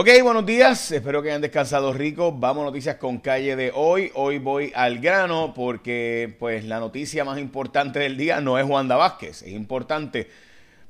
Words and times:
Ok, 0.00 0.10
buenos 0.22 0.46
días. 0.46 0.92
Espero 0.92 1.20
que 1.24 1.30
hayan 1.30 1.40
descansado 1.40 1.92
rico. 1.92 2.30
Vamos 2.30 2.64
noticias 2.64 2.94
con 2.98 3.18
calle 3.18 3.56
de 3.56 3.72
hoy. 3.74 4.12
Hoy 4.14 4.38
voy 4.38 4.70
al 4.76 5.00
grano 5.00 5.52
porque 5.56 6.36
pues 6.38 6.64
la 6.64 6.78
noticia 6.78 7.24
más 7.24 7.40
importante 7.40 7.98
del 7.98 8.16
día 8.16 8.40
no 8.40 8.60
es 8.60 8.64
Wanda 8.64 8.94
Vázquez, 8.94 9.42
es 9.42 9.48
importante, 9.48 10.30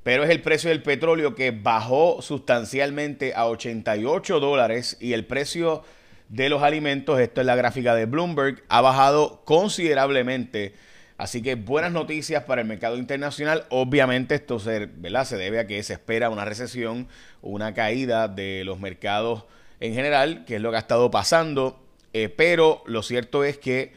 pero 0.03 0.25
es 0.25 0.29
el 0.29 0.43
precio 0.43 0.69
del 0.69 0.83
petróleo 0.83 1.35
que 1.35 1.53
bajó 1.53 2.21
sustancialmente 2.21 3.33
a 3.35 3.47
88 3.47 4.41
dólares 4.41 4.99
y 5.01 5.15
el 5.15 5.25
precio 5.25 5.85
de 6.29 6.51
los 6.51 6.63
alimentos, 6.63 7.19
esto 7.19 7.41
es 7.41 7.47
la 7.47 7.57
gráfica 7.57 7.95
de 7.95 8.05
Bloomberg, 8.05 8.63
ha 8.69 8.83
bajado 8.83 9.41
considerablemente 9.47 10.75
Así 11.19 11.43
que 11.43 11.57
buenas 11.57 11.91
noticias 11.91 12.45
para 12.45 12.63
el 12.63 12.69
mercado 12.69 12.97
internacional. 12.97 13.65
Obviamente 13.71 14.37
esto 14.37 14.61
se, 14.61 14.87
¿verdad? 14.87 15.25
se 15.25 15.37
debe 15.37 15.59
a 15.59 15.67
que 15.67 15.83
se 15.83 15.95
espera 15.95 16.31
una 16.31 16.45
recesión, 16.45 17.09
una 17.43 17.75
caída 17.75 18.29
de 18.29 18.63
los 18.65 18.79
mercados 18.79 19.45
en 19.81 19.95
general, 19.95 20.45
que 20.45 20.57
es 20.57 20.63
lo 20.63 20.71
que 20.71 20.77
ha 20.77 20.81
estado 20.81 21.11
pasando. 21.11 21.83
Eh, 22.13 22.29
pero 22.29 22.85
lo 22.87 23.03
cierto 23.03 23.43
es 23.43 23.59
que 23.59 23.93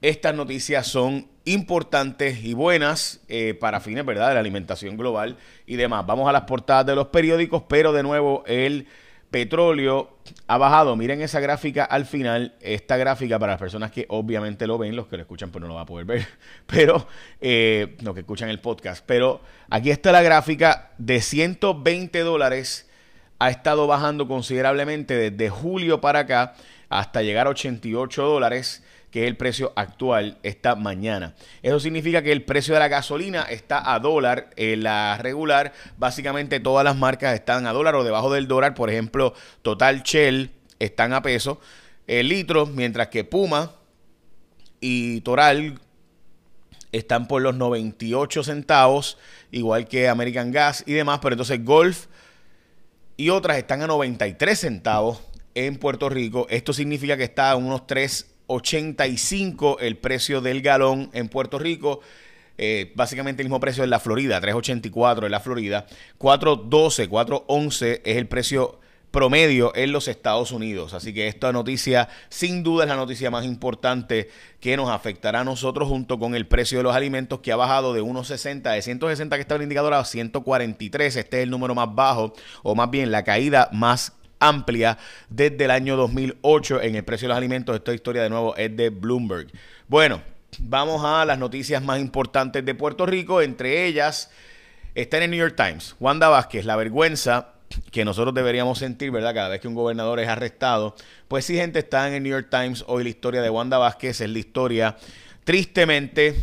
estas 0.00 0.34
noticias 0.36 0.86
son 0.86 1.26
importantes 1.44 2.44
y 2.44 2.54
buenas 2.54 3.20
eh, 3.28 3.54
para 3.54 3.80
fines 3.80 4.06
¿verdad? 4.06 4.28
de 4.28 4.34
la 4.34 4.40
alimentación 4.40 4.96
global 4.96 5.36
y 5.66 5.74
demás. 5.74 6.06
Vamos 6.06 6.28
a 6.28 6.32
las 6.32 6.42
portadas 6.42 6.86
de 6.86 6.94
los 6.94 7.08
periódicos, 7.08 7.64
pero 7.68 7.92
de 7.92 8.04
nuevo 8.04 8.44
el 8.46 8.86
petróleo 9.34 10.18
ha 10.46 10.58
bajado. 10.58 10.94
Miren 10.94 11.20
esa 11.20 11.40
gráfica 11.40 11.82
al 11.82 12.06
final. 12.06 12.54
Esta 12.60 12.96
gráfica 12.96 13.36
para 13.36 13.54
las 13.54 13.58
personas 13.58 13.90
que 13.90 14.06
obviamente 14.08 14.64
lo 14.68 14.78
ven, 14.78 14.94
los 14.94 15.08
que 15.08 15.16
lo 15.16 15.22
escuchan 15.22 15.50
pues 15.50 15.60
no 15.60 15.66
lo 15.66 15.74
va 15.74 15.80
a 15.80 15.86
poder 15.86 16.06
ver, 16.06 16.24
pero 16.66 17.08
eh, 17.40 17.96
los 18.00 18.14
que 18.14 18.20
escuchan 18.20 18.48
el 18.48 18.60
podcast. 18.60 19.04
Pero 19.04 19.40
aquí 19.70 19.90
está 19.90 20.12
la 20.12 20.22
gráfica 20.22 20.92
de 20.98 21.20
120 21.20 22.20
dólares. 22.20 22.88
Ha 23.40 23.50
estado 23.50 23.88
bajando 23.88 24.28
considerablemente 24.28 25.16
desde 25.16 25.50
julio 25.50 26.00
para 26.00 26.20
acá 26.20 26.54
hasta 26.88 27.22
llegar 27.22 27.48
a 27.48 27.50
88 27.50 28.22
dólares 28.22 28.84
que 29.14 29.22
es 29.22 29.28
el 29.28 29.36
precio 29.36 29.72
actual 29.76 30.38
esta 30.42 30.74
mañana. 30.74 31.36
Eso 31.62 31.78
significa 31.78 32.20
que 32.20 32.32
el 32.32 32.42
precio 32.42 32.74
de 32.74 32.80
la 32.80 32.88
gasolina 32.88 33.42
está 33.42 33.94
a 33.94 34.00
dólar, 34.00 34.50
en 34.56 34.82
la 34.82 35.16
regular, 35.18 35.72
básicamente 35.96 36.58
todas 36.58 36.84
las 36.84 36.96
marcas 36.96 37.32
están 37.32 37.68
a 37.68 37.72
dólar 37.72 37.94
o 37.94 38.02
debajo 38.02 38.32
del 38.32 38.48
dólar, 38.48 38.74
por 38.74 38.90
ejemplo, 38.90 39.32
Total 39.62 40.02
Shell 40.02 40.50
están 40.80 41.12
a 41.12 41.22
peso 41.22 41.60
el 42.08 42.26
litro, 42.28 42.66
mientras 42.66 43.06
que 43.06 43.22
Puma 43.22 43.76
y 44.80 45.20
Toral 45.20 45.78
están 46.90 47.28
por 47.28 47.40
los 47.40 47.54
98 47.54 48.42
centavos, 48.42 49.16
igual 49.52 49.86
que 49.86 50.08
American 50.08 50.50
Gas 50.50 50.82
y 50.88 50.92
demás, 50.92 51.20
pero 51.22 51.34
entonces 51.34 51.64
Golf 51.64 52.06
y 53.16 53.28
otras 53.28 53.58
están 53.58 53.80
a 53.80 53.86
93 53.86 54.58
centavos 54.58 55.20
en 55.54 55.76
Puerto 55.76 56.08
Rico. 56.08 56.48
Esto 56.50 56.72
significa 56.72 57.16
que 57.16 57.22
está 57.22 57.52
a 57.52 57.54
unos 57.54 57.86
3 57.86 58.33
85 58.46 59.78
el 59.80 59.96
precio 59.96 60.40
del 60.40 60.62
galón 60.62 61.10
en 61.12 61.28
Puerto 61.28 61.58
Rico. 61.58 62.00
Eh, 62.56 62.92
básicamente 62.94 63.42
el 63.42 63.48
mismo 63.48 63.60
precio 63.60 63.82
en 63.82 63.90
la 63.90 63.98
Florida, 63.98 64.40
3.84 64.40 65.24
en 65.24 65.30
la 65.30 65.40
Florida, 65.40 65.86
4.12, 66.20 67.08
4.11 67.08 68.00
es 68.04 68.16
el 68.16 68.28
precio 68.28 68.78
promedio 69.14 69.72
en 69.76 69.92
los 69.92 70.08
Estados 70.08 70.50
Unidos. 70.50 70.92
Así 70.92 71.14
que 71.14 71.28
esta 71.28 71.52
noticia 71.52 72.08
sin 72.28 72.64
duda 72.64 72.82
es 72.82 72.88
la 72.88 72.96
noticia 72.96 73.30
más 73.30 73.44
importante 73.44 74.28
que 74.58 74.76
nos 74.76 74.90
afectará 74.90 75.40
a 75.40 75.44
nosotros 75.44 75.88
junto 75.88 76.18
con 76.18 76.34
el 76.34 76.48
precio 76.48 76.78
de 76.78 76.84
los 76.84 76.96
alimentos 76.96 77.38
que 77.38 77.52
ha 77.52 77.56
bajado 77.56 77.94
de 77.94 78.02
1.60, 78.02 78.72
de 78.72 78.82
160 78.82 79.36
que 79.36 79.40
estaba 79.40 79.56
el 79.58 79.62
indicador 79.62 79.94
a 79.94 80.04
143. 80.04 81.14
Este 81.14 81.36
es 81.38 81.42
el 81.44 81.50
número 81.50 81.76
más 81.76 81.94
bajo 81.94 82.34
o 82.64 82.74
más 82.74 82.90
bien 82.90 83.12
la 83.12 83.22
caída 83.22 83.68
más 83.72 84.14
amplia 84.38 84.98
desde 85.28 85.64
el 85.64 85.70
año 85.70 85.96
2008 85.96 86.82
en 86.82 86.96
el 86.96 87.04
precio 87.04 87.26
de 87.26 87.30
los 87.30 87.38
alimentos. 87.38 87.74
Esta 87.74 87.94
historia 87.94 88.22
de 88.22 88.30
nuevo 88.30 88.56
es 88.56 88.76
de 88.76 88.90
Bloomberg. 88.90 89.48
Bueno, 89.88 90.22
vamos 90.58 91.02
a 91.04 91.24
las 91.24 91.38
noticias 91.38 91.82
más 91.82 92.00
importantes 92.00 92.64
de 92.64 92.74
Puerto 92.74 93.06
Rico. 93.06 93.42
Entre 93.42 93.86
ellas 93.86 94.30
está 94.94 95.18
en 95.18 95.24
el 95.24 95.30
New 95.30 95.40
York 95.40 95.56
Times. 95.56 95.96
Wanda 96.00 96.28
Vázquez, 96.28 96.64
la 96.64 96.76
vergüenza 96.76 97.54
que 97.90 98.04
nosotros 98.04 98.34
deberíamos 98.34 98.78
sentir, 98.78 99.10
¿verdad? 99.10 99.34
Cada 99.34 99.48
vez 99.48 99.60
que 99.60 99.68
un 99.68 99.74
gobernador 99.74 100.20
es 100.20 100.28
arrestado. 100.28 100.94
Pues 101.28 101.44
sí, 101.44 101.56
gente, 101.56 101.80
está 101.80 102.08
en 102.08 102.14
el 102.14 102.22
New 102.22 102.32
York 102.32 102.48
Times 102.50 102.84
hoy 102.86 103.04
la 103.04 103.10
historia 103.10 103.42
de 103.42 103.50
Wanda 103.50 103.78
Vázquez. 103.78 104.20
Es 104.20 104.30
la 104.30 104.38
historia, 104.38 104.96
tristemente, 105.44 106.36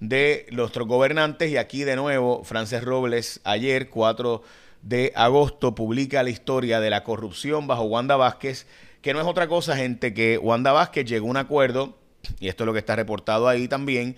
de 0.00 0.46
nuestros 0.50 0.86
gobernantes. 0.86 1.50
Y 1.50 1.56
aquí 1.56 1.84
de 1.84 1.96
nuevo, 1.96 2.44
Frances 2.44 2.84
Robles, 2.84 3.40
ayer, 3.44 3.88
4 3.90 4.42
de 4.82 5.12
agosto 5.14 5.74
publica 5.74 6.22
la 6.22 6.30
historia 6.30 6.80
de 6.80 6.90
la 6.90 7.04
corrupción 7.04 7.66
bajo 7.66 7.84
Wanda 7.84 8.16
Vázquez, 8.16 8.66
que 9.00 9.12
no 9.12 9.20
es 9.20 9.26
otra 9.26 9.48
cosa, 9.48 9.76
gente, 9.76 10.12
que 10.12 10.38
Wanda 10.38 10.72
Vázquez 10.72 11.06
llegó 11.06 11.28
a 11.28 11.30
un 11.30 11.36
acuerdo, 11.36 11.96
y 12.40 12.48
esto 12.48 12.64
es 12.64 12.66
lo 12.66 12.72
que 12.72 12.80
está 12.80 12.96
reportado 12.96 13.48
ahí 13.48 13.68
también, 13.68 14.16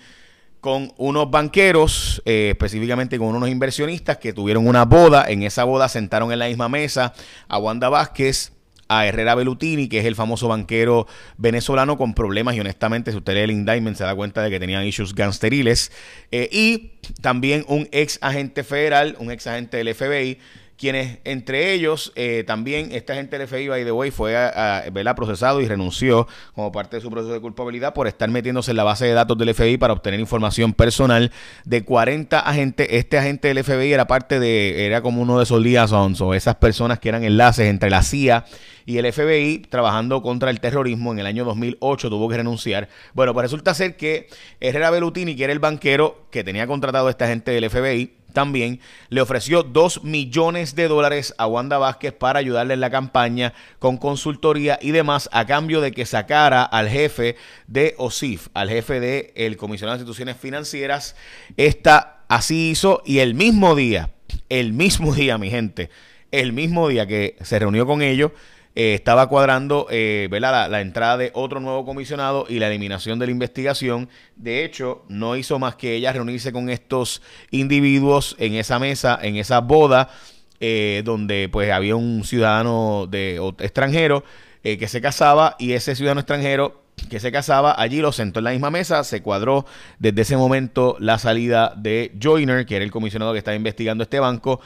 con 0.64 0.92
unos 0.96 1.30
banqueros, 1.30 2.22
eh, 2.24 2.48
específicamente 2.52 3.18
con 3.18 3.28
unos 3.28 3.50
inversionistas 3.50 4.16
que 4.16 4.32
tuvieron 4.32 4.66
una 4.66 4.86
boda. 4.86 5.26
En 5.28 5.42
esa 5.42 5.64
boda 5.64 5.90
sentaron 5.90 6.32
en 6.32 6.38
la 6.38 6.48
misma 6.48 6.70
mesa 6.70 7.12
a 7.48 7.58
Wanda 7.58 7.90
Vázquez, 7.90 8.53
a 8.88 9.06
Herrera 9.06 9.34
Belutini, 9.34 9.88
que 9.88 10.00
es 10.00 10.04
el 10.04 10.14
famoso 10.14 10.48
banquero 10.48 11.06
venezolano 11.36 11.96
con 11.96 12.14
problemas 12.14 12.56
y 12.56 12.60
honestamente 12.60 13.10
si 13.10 13.16
usted 13.16 13.34
lee 13.34 13.40
el 13.40 13.50
indictment 13.50 13.96
se 13.96 14.04
da 14.04 14.14
cuenta 14.14 14.42
de 14.42 14.50
que 14.50 14.60
tenían 14.60 14.84
issues 14.84 15.14
gangsteriles. 15.14 15.92
Eh, 16.30 16.48
y 16.52 16.92
también 17.20 17.64
un 17.68 17.88
ex 17.92 18.18
agente 18.20 18.64
federal, 18.64 19.16
un 19.18 19.30
ex 19.30 19.46
agente 19.46 19.76
del 19.76 19.94
FBI 19.94 20.38
quienes 20.76 21.18
entre 21.24 21.72
ellos 21.72 22.12
eh, 22.16 22.44
también 22.46 22.90
este 22.92 23.12
agente 23.12 23.38
del 23.38 23.46
FBI, 23.48 23.68
by 23.68 23.84
the 23.84 23.92
way, 23.92 24.10
fue 24.10 24.36
a, 24.36 25.14
procesado 25.14 25.60
y 25.60 25.68
renunció 25.68 26.26
como 26.54 26.72
parte 26.72 26.96
de 26.96 27.02
su 27.02 27.10
proceso 27.10 27.32
de 27.32 27.40
culpabilidad 27.40 27.94
por 27.94 28.08
estar 28.08 28.28
metiéndose 28.28 28.72
en 28.72 28.76
la 28.76 28.84
base 28.84 29.06
de 29.06 29.12
datos 29.12 29.38
del 29.38 29.54
FBI 29.54 29.76
para 29.76 29.92
obtener 29.92 30.18
información 30.18 30.72
personal 30.72 31.30
de 31.64 31.84
40 31.84 32.40
agentes. 32.40 32.88
Este 32.90 33.18
agente 33.18 33.48
del 33.48 33.62
FBI 33.62 33.92
era 33.92 34.06
parte 34.06 34.40
de, 34.40 34.86
era 34.86 35.02
como 35.02 35.22
uno 35.22 35.38
de 35.38 35.44
esos 35.44 35.60
liaisons 35.60 36.20
o 36.20 36.34
esas 36.34 36.56
personas 36.56 36.98
que 36.98 37.08
eran 37.08 37.24
enlaces 37.24 37.66
entre 37.66 37.90
la 37.90 38.02
CIA 38.02 38.44
y 38.86 38.98
el 38.98 39.10
FBI 39.12 39.60
trabajando 39.70 40.22
contra 40.22 40.50
el 40.50 40.60
terrorismo 40.60 41.12
en 41.12 41.18
el 41.18 41.26
año 41.26 41.44
2008 41.44 42.10
tuvo 42.10 42.28
que 42.28 42.36
renunciar. 42.36 42.88
Bueno, 43.14 43.32
pues 43.32 43.44
resulta 43.44 43.74
ser 43.74 43.96
que 43.96 44.28
Herrera 44.60 44.90
Belutini, 44.90 45.36
que 45.36 45.44
era 45.44 45.52
el 45.52 45.58
banquero 45.58 46.26
que 46.30 46.44
tenía 46.44 46.66
contratado 46.66 47.06
a 47.06 47.10
esta 47.10 47.26
gente 47.26 47.52
del 47.52 47.70
FBI, 47.70 48.23
también 48.34 48.80
le 49.08 49.22
ofreció 49.22 49.62
2 49.62 50.04
millones 50.04 50.74
de 50.74 50.88
dólares 50.88 51.34
a 51.38 51.46
Wanda 51.46 51.78
Vázquez 51.78 52.12
para 52.12 52.40
ayudarle 52.40 52.74
en 52.74 52.80
la 52.80 52.90
campaña 52.90 53.54
con 53.78 53.96
consultoría 53.96 54.78
y 54.82 54.90
demás 54.90 55.30
a 55.32 55.46
cambio 55.46 55.80
de 55.80 55.92
que 55.92 56.04
sacara 56.04 56.62
al 56.62 56.90
jefe 56.90 57.36
de 57.66 57.94
OSIF, 57.96 58.48
al 58.52 58.68
jefe 58.68 59.00
del 59.00 59.32
el 59.34 59.56
comisionado 59.56 59.96
de 59.96 60.02
instituciones 60.02 60.36
financieras. 60.36 61.16
Esta 61.56 62.24
así 62.28 62.70
hizo 62.70 63.02
y 63.06 63.20
el 63.20 63.34
mismo 63.34 63.74
día, 63.74 64.10
el 64.50 64.74
mismo 64.74 65.14
día, 65.14 65.38
mi 65.38 65.48
gente, 65.48 65.88
el 66.30 66.52
mismo 66.52 66.88
día 66.88 67.06
que 67.06 67.36
se 67.40 67.58
reunió 67.58 67.86
con 67.86 68.02
ellos, 68.02 68.32
eh, 68.76 68.94
estaba 68.94 69.28
cuadrando 69.28 69.86
eh, 69.90 70.28
La, 70.30 70.80
entrada 70.80 71.16
de 71.16 71.30
otro 71.34 71.60
nuevo 71.60 71.84
comisionado 71.84 72.46
y 72.48 72.58
la 72.58 72.68
eliminación 72.68 73.18
de 73.18 73.26
la 73.26 73.32
investigación. 73.32 74.08
De 74.36 74.64
hecho, 74.64 75.04
no 75.08 75.36
hizo 75.36 75.58
más 75.58 75.76
que 75.76 75.94
ella 75.94 76.12
reunirse 76.12 76.52
con 76.52 76.68
estos 76.68 77.22
individuos 77.50 78.34
en 78.38 78.54
esa 78.54 78.78
mesa, 78.78 79.18
en 79.22 79.36
esa 79.36 79.60
boda, 79.60 80.10
eh, 80.60 81.02
donde 81.04 81.48
pues 81.50 81.70
había 81.70 81.94
un 81.94 82.24
ciudadano 82.24 83.06
de, 83.08 83.36
extranjero 83.60 84.24
que 84.62 84.88
se 84.88 85.02
casaba 85.02 85.56
y 85.58 85.72
ese 85.72 85.94
ciudadano 85.94 86.22
extranjero 86.22 86.84
que 87.10 87.20
se 87.20 87.32
casaba, 87.32 87.74
allí 87.78 88.00
lo 88.00 88.12
sentó 88.12 88.40
en 88.40 88.44
la 88.44 88.50
misma 88.52 88.70
mesa, 88.70 89.04
se 89.04 89.22
cuadró 89.22 89.66
desde 89.98 90.22
ese 90.22 90.36
momento 90.36 90.96
la 91.00 91.18
salida 91.18 91.74
de 91.76 92.12
Joyner, 92.20 92.64
que 92.66 92.76
era 92.76 92.84
el 92.84 92.90
comisionado 92.90 93.32
que 93.32 93.38
estaba 93.38 93.56
investigando 93.56 94.04
este 94.04 94.20
banco, 94.20 94.60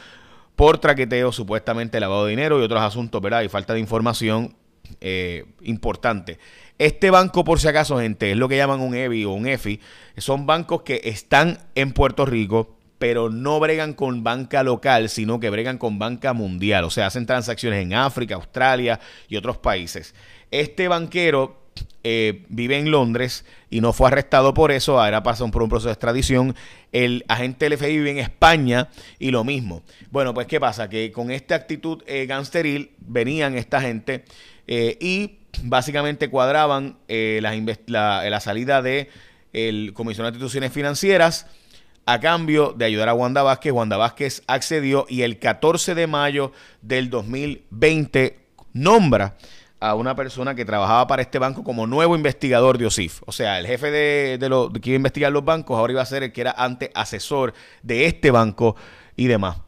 por 0.58 0.78
traqueteo, 0.78 1.30
supuestamente 1.30 2.00
lavado 2.00 2.24
de 2.24 2.30
dinero 2.30 2.58
y 2.58 2.64
otros 2.64 2.82
asuntos, 2.82 3.22
¿verdad? 3.22 3.42
Y 3.42 3.48
falta 3.48 3.74
de 3.74 3.78
información 3.78 4.56
eh, 5.00 5.44
importante. 5.62 6.40
Este 6.78 7.12
banco, 7.12 7.44
por 7.44 7.60
si 7.60 7.68
acaso, 7.68 8.00
gente, 8.00 8.32
es 8.32 8.36
lo 8.36 8.48
que 8.48 8.56
llaman 8.56 8.80
un 8.80 8.92
EBI 8.92 9.24
o 9.24 9.34
un 9.34 9.46
EFI. 9.46 9.78
Son 10.16 10.46
bancos 10.46 10.82
que 10.82 11.00
están 11.04 11.60
en 11.76 11.92
Puerto 11.92 12.26
Rico, 12.26 12.76
pero 12.98 13.30
no 13.30 13.60
bregan 13.60 13.92
con 13.92 14.24
banca 14.24 14.64
local, 14.64 15.10
sino 15.10 15.38
que 15.38 15.48
bregan 15.48 15.78
con 15.78 16.00
banca 16.00 16.32
mundial. 16.32 16.82
O 16.82 16.90
sea, 16.90 17.06
hacen 17.06 17.24
transacciones 17.24 17.80
en 17.80 17.94
África, 17.94 18.34
Australia 18.34 18.98
y 19.28 19.36
otros 19.36 19.58
países. 19.58 20.12
Este 20.50 20.88
banquero 20.88 21.67
eh, 22.04 22.44
vive 22.48 22.78
en 22.78 22.90
Londres 22.90 23.44
y 23.70 23.80
no 23.80 23.92
fue 23.92 24.08
arrestado 24.08 24.54
por 24.54 24.72
eso, 24.72 25.00
ahora 25.00 25.22
pasa 25.22 25.46
por 25.48 25.62
un 25.62 25.68
proceso 25.68 25.88
de 25.88 25.92
extradición. 25.92 26.54
El 26.92 27.24
agente 27.28 27.68
del 27.68 27.78
FBI 27.78 27.98
vive 27.98 28.10
en 28.10 28.18
España 28.18 28.88
y 29.18 29.30
lo 29.30 29.44
mismo. 29.44 29.82
Bueno, 30.10 30.34
pues 30.34 30.46
¿qué 30.46 30.60
pasa? 30.60 30.88
Que 30.88 31.12
con 31.12 31.30
esta 31.30 31.54
actitud 31.54 32.02
eh, 32.06 32.26
gangsteril 32.26 32.92
venían 32.98 33.56
esta 33.56 33.80
gente 33.80 34.24
eh, 34.66 34.96
y 35.00 35.38
básicamente 35.62 36.28
cuadraban 36.30 36.96
la, 37.08 38.28
la, 38.30 38.40
salida 38.40 38.82
de 38.82 39.08
el 39.52 39.92
comisionado 39.94 40.30
de 40.30 40.36
instituciones 40.36 40.72
financieras 40.72 41.46
a 42.08 42.20
cambio 42.20 42.72
de 42.76 42.86
ayudar 42.86 43.10
a 43.10 43.14
Wanda 43.14 43.42
Vázquez. 43.42 43.72
Wanda 43.72 43.98
Vázquez 43.98 44.42
accedió 44.46 45.04
y 45.10 45.22
el 45.22 45.38
14 45.38 45.94
de 45.94 46.06
mayo 46.06 46.52
del 46.80 47.10
2020 47.10 48.38
nombra 48.72 49.36
a 49.80 49.94
una 49.94 50.16
persona 50.16 50.54
que 50.54 50.64
trabajaba 50.64 51.06
para 51.06 51.22
este 51.22 51.38
banco 51.38 51.62
como 51.62 51.86
nuevo 51.86 52.16
investigador 52.16 52.78
de 52.78 52.86
OSIF. 52.86 53.22
O 53.26 53.32
sea, 53.32 53.58
el 53.58 53.66
jefe 53.66 53.90
de, 53.90 54.38
de 54.38 54.48
lo 54.48 54.72
que 54.72 54.90
iba 54.90 54.94
a 54.94 54.96
investigar 54.96 55.32
los 55.32 55.44
bancos 55.44 55.78
ahora 55.78 55.92
iba 55.92 56.02
a 56.02 56.06
ser 56.06 56.22
el 56.22 56.32
que 56.32 56.40
era 56.40 56.54
antes 56.56 56.90
asesor 56.94 57.54
de 57.82 58.06
este 58.06 58.30
banco 58.30 58.76
y 59.16 59.26
demás. 59.26 59.58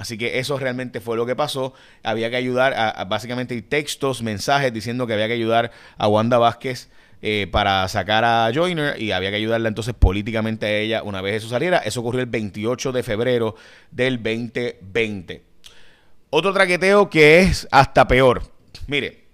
Así 0.00 0.16
que 0.16 0.38
eso 0.38 0.58
realmente 0.58 1.00
fue 1.00 1.14
lo 1.14 1.26
que 1.26 1.36
pasó. 1.36 1.74
Había 2.02 2.30
que 2.30 2.36
ayudar 2.36 2.72
a, 2.72 3.04
básicamente 3.04 3.60
textos, 3.60 4.22
mensajes 4.22 4.72
diciendo 4.72 5.06
que 5.06 5.12
había 5.12 5.26
que 5.26 5.34
ayudar 5.34 5.72
a 5.98 6.08
Wanda 6.08 6.38
Vázquez 6.38 6.88
eh, 7.20 7.48
para 7.52 7.86
sacar 7.88 8.24
a 8.24 8.50
Joyner 8.54 8.98
y 8.98 9.12
había 9.12 9.28
que 9.28 9.36
ayudarla 9.36 9.68
entonces 9.68 9.92
políticamente 9.92 10.64
a 10.64 10.78
ella 10.78 11.02
una 11.02 11.20
vez 11.20 11.34
eso 11.36 11.50
saliera. 11.50 11.78
Eso 11.78 12.00
ocurrió 12.00 12.22
el 12.22 12.28
28 12.28 12.92
de 12.92 13.02
febrero 13.02 13.56
del 13.90 14.16
2020. 14.22 15.42
Otro 16.30 16.54
traqueteo 16.54 17.10
que 17.10 17.40
es 17.40 17.68
hasta 17.70 18.08
peor. 18.08 18.42
Mire, 18.86 19.26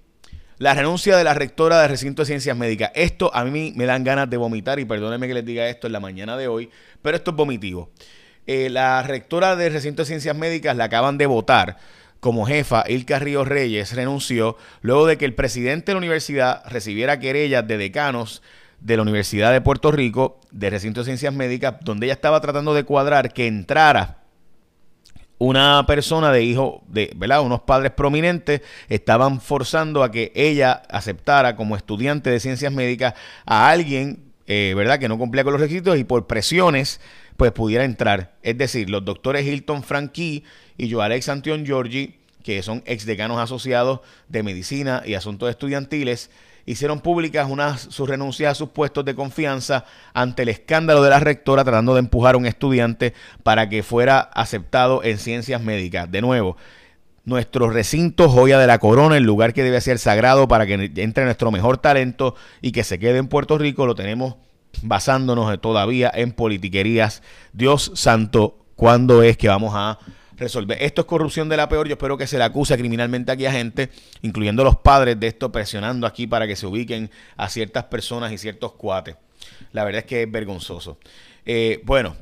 la 0.58 0.74
renuncia 0.74 1.16
de 1.16 1.24
la 1.24 1.34
rectora 1.34 1.80
del 1.80 1.90
recinto 1.90 2.22
de 2.22 2.26
ciencias 2.26 2.56
médicas. 2.56 2.90
Esto 2.94 3.34
a 3.34 3.44
mí 3.44 3.72
me 3.76 3.86
dan 3.86 4.04
ganas 4.04 4.30
de 4.30 4.36
vomitar 4.36 4.78
y 4.78 4.84
perdónenme 4.84 5.28
que 5.28 5.34
les 5.34 5.44
diga 5.44 5.68
esto 5.68 5.86
en 5.86 5.92
la 5.92 6.00
mañana 6.00 6.36
de 6.36 6.48
hoy, 6.48 6.70
pero 7.02 7.16
esto 7.16 7.32
es 7.32 7.36
vomitivo. 7.36 7.90
Eh, 8.46 8.70
la 8.70 9.02
rectora 9.02 9.56
del 9.56 9.72
recinto 9.72 10.02
de 10.02 10.06
ciencias 10.06 10.36
médicas 10.36 10.76
la 10.76 10.84
acaban 10.84 11.18
de 11.18 11.26
votar 11.26 11.76
como 12.20 12.46
jefa, 12.46 12.84
Ilka 12.88 13.18
Ríos 13.18 13.46
Reyes 13.46 13.94
renunció 13.94 14.56
luego 14.80 15.06
de 15.06 15.18
que 15.18 15.26
el 15.26 15.34
presidente 15.34 15.86
de 15.86 15.94
la 15.94 15.98
universidad 15.98 16.62
recibiera 16.66 17.20
querellas 17.20 17.66
de 17.68 17.76
decanos 17.76 18.42
de 18.80 18.96
la 18.96 19.02
Universidad 19.02 19.52
de 19.52 19.60
Puerto 19.60 19.92
Rico, 19.92 20.40
de 20.50 20.70
recinto 20.70 21.00
de 21.00 21.04
ciencias 21.04 21.34
médicas, 21.34 21.76
donde 21.82 22.06
ella 22.06 22.14
estaba 22.14 22.40
tratando 22.40 22.74
de 22.74 22.84
cuadrar 22.84 23.32
que 23.32 23.46
entrara 23.46 24.25
una 25.38 25.84
persona 25.86 26.32
de 26.32 26.42
hijo 26.42 26.82
de, 26.88 27.12
¿verdad? 27.16 27.42
Unos 27.42 27.60
padres 27.60 27.92
prominentes 27.92 28.62
estaban 28.88 29.40
forzando 29.40 30.02
a 30.02 30.10
que 30.10 30.32
ella 30.34 30.82
aceptara 30.88 31.56
como 31.56 31.76
estudiante 31.76 32.30
de 32.30 32.40
ciencias 32.40 32.72
médicas 32.72 33.14
a 33.44 33.68
alguien, 33.68 34.32
eh, 34.46 34.72
¿verdad? 34.76 34.98
Que 34.98 35.08
no 35.08 35.18
cumplía 35.18 35.44
con 35.44 35.52
los 35.52 35.60
requisitos 35.60 35.98
y 35.98 36.04
por 36.04 36.26
presiones, 36.26 37.00
pues 37.36 37.52
pudiera 37.52 37.84
entrar. 37.84 38.34
Es 38.42 38.56
decir, 38.56 38.88
los 38.88 39.04
doctores 39.04 39.46
Hilton 39.46 39.82
Franqui 39.82 40.44
y 40.78 40.90
Joalex 40.90 41.28
Antion 41.28 41.66
Giorgi, 41.66 42.16
que 42.42 42.62
son 42.62 42.82
exdecanos 42.86 43.38
asociados 43.38 44.00
de 44.28 44.42
medicina 44.42 45.02
y 45.04 45.14
asuntos 45.14 45.50
estudiantiles, 45.50 46.30
hicieron 46.66 47.00
públicas 47.00 47.48
sus 47.88 48.08
renuncias 48.08 48.52
a 48.52 48.54
sus 48.54 48.70
puestos 48.70 49.04
de 49.04 49.14
confianza 49.14 49.84
ante 50.12 50.42
el 50.42 50.50
escándalo 50.50 51.02
de 51.02 51.10
la 51.10 51.20
rectora 51.20 51.64
tratando 51.64 51.94
de 51.94 52.00
empujar 52.00 52.34
a 52.34 52.38
un 52.38 52.46
estudiante 52.46 53.14
para 53.42 53.68
que 53.68 53.82
fuera 53.82 54.18
aceptado 54.18 55.02
en 55.02 55.18
ciencias 55.18 55.62
médicas. 55.62 56.10
De 56.10 56.20
nuevo, 56.20 56.56
nuestro 57.24 57.70
recinto 57.70 58.28
joya 58.28 58.58
de 58.58 58.66
la 58.66 58.78
corona, 58.78 59.16
el 59.16 59.24
lugar 59.24 59.54
que 59.54 59.62
debe 59.62 59.80
ser 59.80 59.98
sagrado 59.98 60.48
para 60.48 60.66
que 60.66 60.90
entre 60.96 61.24
nuestro 61.24 61.50
mejor 61.50 61.78
talento 61.78 62.34
y 62.60 62.72
que 62.72 62.84
se 62.84 62.98
quede 62.98 63.18
en 63.18 63.28
Puerto 63.28 63.58
Rico, 63.58 63.86
lo 63.86 63.94
tenemos 63.94 64.36
basándonos 64.82 65.60
todavía 65.60 66.10
en 66.12 66.32
politiquerías. 66.32 67.22
Dios 67.52 67.92
santo, 67.94 68.58
¿cuándo 68.74 69.22
es 69.22 69.36
que 69.36 69.48
vamos 69.48 69.72
a 69.74 69.98
resolver. 70.36 70.82
Esto 70.82 71.02
es 71.02 71.06
corrupción 71.06 71.48
de 71.48 71.56
la 71.56 71.68
peor. 71.68 71.88
Yo 71.88 71.94
espero 71.94 72.16
que 72.16 72.26
se 72.26 72.38
le 72.38 72.44
acuse 72.44 72.76
criminalmente 72.76 73.32
aquí 73.32 73.46
a 73.46 73.52
gente, 73.52 73.90
incluyendo 74.22 74.64
los 74.64 74.76
padres 74.76 75.18
de 75.18 75.26
esto, 75.26 75.50
presionando 75.52 76.06
aquí 76.06 76.26
para 76.26 76.46
que 76.46 76.56
se 76.56 76.66
ubiquen 76.66 77.10
a 77.36 77.48
ciertas 77.48 77.84
personas 77.84 78.32
y 78.32 78.38
ciertos 78.38 78.72
cuates. 78.72 79.16
La 79.72 79.84
verdad 79.84 80.00
es 80.00 80.06
que 80.06 80.22
es 80.22 80.30
vergonzoso. 80.30 80.98
Eh, 81.44 81.80
bueno, 81.84 82.16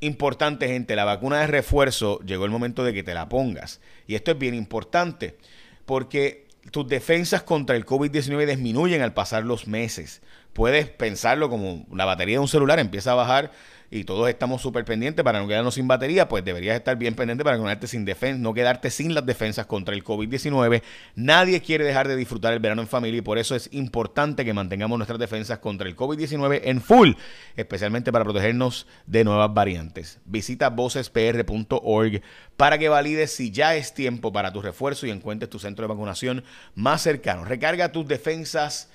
importante 0.00 0.68
gente, 0.68 0.96
la 0.96 1.04
vacuna 1.04 1.40
de 1.40 1.46
refuerzo 1.46 2.20
llegó 2.20 2.44
el 2.44 2.50
momento 2.50 2.84
de 2.84 2.92
que 2.92 3.02
te 3.02 3.14
la 3.14 3.28
pongas. 3.28 3.80
Y 4.06 4.14
esto 4.14 4.30
es 4.30 4.38
bien 4.38 4.54
importante 4.54 5.36
porque 5.84 6.46
tus 6.70 6.88
defensas 6.88 7.42
contra 7.42 7.76
el 7.76 7.86
COVID-19 7.86 8.46
disminuyen 8.46 9.02
al 9.02 9.14
pasar 9.14 9.44
los 9.44 9.66
meses. 9.66 10.22
Puedes 10.52 10.88
pensarlo 10.88 11.48
como 11.48 11.86
la 11.92 12.04
batería 12.04 12.36
de 12.36 12.40
un 12.40 12.48
celular 12.48 12.78
empieza 12.78 13.12
a 13.12 13.16
bajar 13.16 13.52
y 13.90 14.04
todos 14.04 14.28
estamos 14.28 14.62
súper 14.62 14.84
pendientes 14.84 15.24
para 15.24 15.40
no 15.40 15.48
quedarnos 15.48 15.74
sin 15.74 15.86
batería, 15.86 16.28
pues 16.28 16.44
deberías 16.44 16.76
estar 16.76 16.96
bien 16.96 17.14
pendiente 17.14 17.44
para 17.44 17.56
no 17.56 17.64
quedarte 17.64 17.86
sin 17.86 18.06
no 18.40 18.54
quedarte 18.54 18.90
sin 18.90 19.14
las 19.14 19.26
defensas 19.26 19.66
contra 19.66 19.94
el 19.94 20.04
COVID-19. 20.04 20.82
Nadie 21.14 21.60
quiere 21.60 21.84
dejar 21.84 22.08
de 22.08 22.16
disfrutar 22.16 22.52
el 22.52 22.58
verano 22.58 22.82
en 22.82 22.88
familia 22.88 23.18
y 23.18 23.22
por 23.22 23.38
eso 23.38 23.54
es 23.54 23.68
importante 23.72 24.44
que 24.44 24.52
mantengamos 24.52 24.98
nuestras 24.98 25.18
defensas 25.18 25.58
contra 25.58 25.88
el 25.88 25.96
COVID-19 25.96 26.62
en 26.64 26.80
full, 26.80 27.12
especialmente 27.56 28.12
para 28.12 28.24
protegernos 28.24 28.86
de 29.06 29.24
nuevas 29.24 29.52
variantes. 29.52 30.18
Visita 30.24 30.70
vocespr.org 30.70 32.22
para 32.56 32.78
que 32.78 32.88
valides 32.88 33.32
si 33.32 33.50
ya 33.50 33.76
es 33.76 33.94
tiempo 33.94 34.32
para 34.32 34.52
tu 34.52 34.62
refuerzo 34.62 35.06
y 35.06 35.10
encuentres 35.10 35.50
tu 35.50 35.58
centro 35.58 35.84
de 35.84 35.92
vacunación 35.92 36.44
más 36.74 37.02
cercano. 37.02 37.44
Recarga 37.44 37.92
tus 37.92 38.06
defensas 38.06 38.90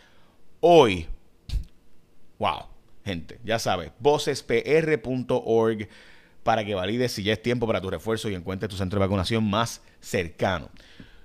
hoy. 0.59 1.07
Wow 2.39 2.70
gente. 3.05 3.39
Ya 3.43 3.59
sabes, 3.59 3.91
vocespr.org 3.99 5.87
para 6.43 6.65
que 6.65 6.75
valides 6.75 7.11
si 7.11 7.23
ya 7.23 7.33
es 7.33 7.41
tiempo 7.41 7.67
para 7.67 7.81
tu 7.81 7.89
refuerzo 7.89 8.29
y 8.29 8.35
encuentres 8.35 8.69
tu 8.69 8.77
centro 8.77 8.99
de 8.99 9.05
vacunación 9.05 9.47
más 9.49 9.81
cercano. 9.99 10.69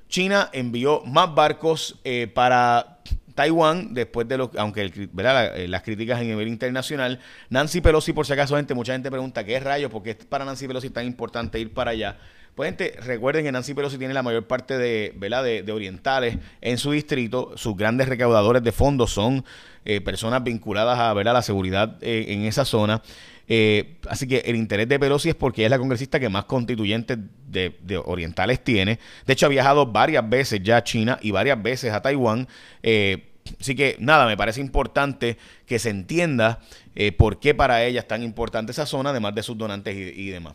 China 0.09 0.51
envió 0.53 1.03
más 1.05 1.35
barcos 1.35 1.99
eh, 2.05 2.31
para 2.33 2.99
Taiwán 3.35 3.93
después 3.93 4.27
de 4.29 4.39
lo 4.39 4.51
aunque 4.57 4.93
eh, 4.93 5.69
las 5.69 5.83
críticas 5.83 6.21
a 6.21 6.23
nivel 6.23 6.49
internacional. 6.49 7.21
Nancy 7.51 7.81
Pelosi, 7.81 8.13
por 8.13 8.27
si 8.27 8.33
acaso, 8.33 8.57
gente, 8.57 8.75
mucha 8.75 8.93
gente 8.93 9.11
pregunta 9.11 9.45
qué 9.45 9.59
rayos, 9.61 9.91
por 9.91 10.03
qué 10.03 10.11
es 10.11 10.17
para 10.17 10.45
Nancy 10.45 10.67
Pelosi 10.67 10.91
tan 10.91 11.07
importante 11.07 11.59
ir 11.59 11.73
para 11.73 11.91
allá. 11.91 12.19
Gente, 12.65 12.95
recuerden 13.03 13.45
que 13.45 13.53
Nancy 13.53 13.75
Pelosi 13.75 13.99
tiene 13.99 14.15
la 14.15 14.23
mayor 14.23 14.47
parte 14.47 14.79
de, 14.79 15.13
¿verdad? 15.17 15.45
de, 15.45 15.71
orientales 15.71 16.39
en 16.63 16.79
su 16.79 16.93
distrito. 16.93 17.53
Sus 17.57 17.77
grandes 17.77 18.09
recaudadores 18.09 18.63
de 18.63 18.73
fondos 18.73 19.13
son 19.13 19.45
eh, 19.85 20.01
personas 20.01 20.43
vinculadas 20.43 20.99
a, 20.99 21.13
¿verdad? 21.13 21.35
la 21.35 21.43
seguridad 21.43 21.99
eh, 22.01 22.27
en 22.29 22.45
esa 22.45 22.65
zona. 22.65 23.03
Eh, 23.47 23.99
así 24.09 24.27
que 24.27 24.39
el 24.39 24.57
interés 24.57 24.89
de 24.89 24.99
Pelosi 24.99 25.29
es 25.29 25.35
porque 25.35 25.65
es 25.65 25.71
la 25.71 25.79
congresista 25.79 26.19
que 26.19 26.31
más 26.31 26.47
constituyentes 26.47 27.19
de, 27.47 28.03
orientales 28.07 28.65
tiene. 28.65 28.99
De 29.27 29.35
hecho, 29.35 29.47
ha 29.47 29.51
viajado 29.51 29.85
varias 29.87 30.27
veces 30.27 30.63
ya 30.63 30.79
a 30.79 30.85
China 30.85 31.19
y 31.21 31.33
varias 31.33 31.63
veces 31.63 31.93
a 31.93 32.01
Taiwán. 32.01 32.49
así 33.61 33.75
que 33.77 33.97
nada, 34.01 34.27
me 34.27 34.37
parece 34.37 34.63
importante 34.63 35.37
que 35.67 35.79
se 35.79 35.91
entienda 35.91 36.61
por 37.19 37.39
qué 37.39 37.55
para 37.55 37.85
ella 37.85 38.01
es 38.01 38.09
tan 38.09 38.23
importante 38.23 38.73
esa 38.73 38.87
zona, 38.87 39.11
además 39.11 39.35
de 39.35 39.43
sus 39.43 39.59
donantes 39.59 39.95
y 39.95 40.31
demás 40.31 40.55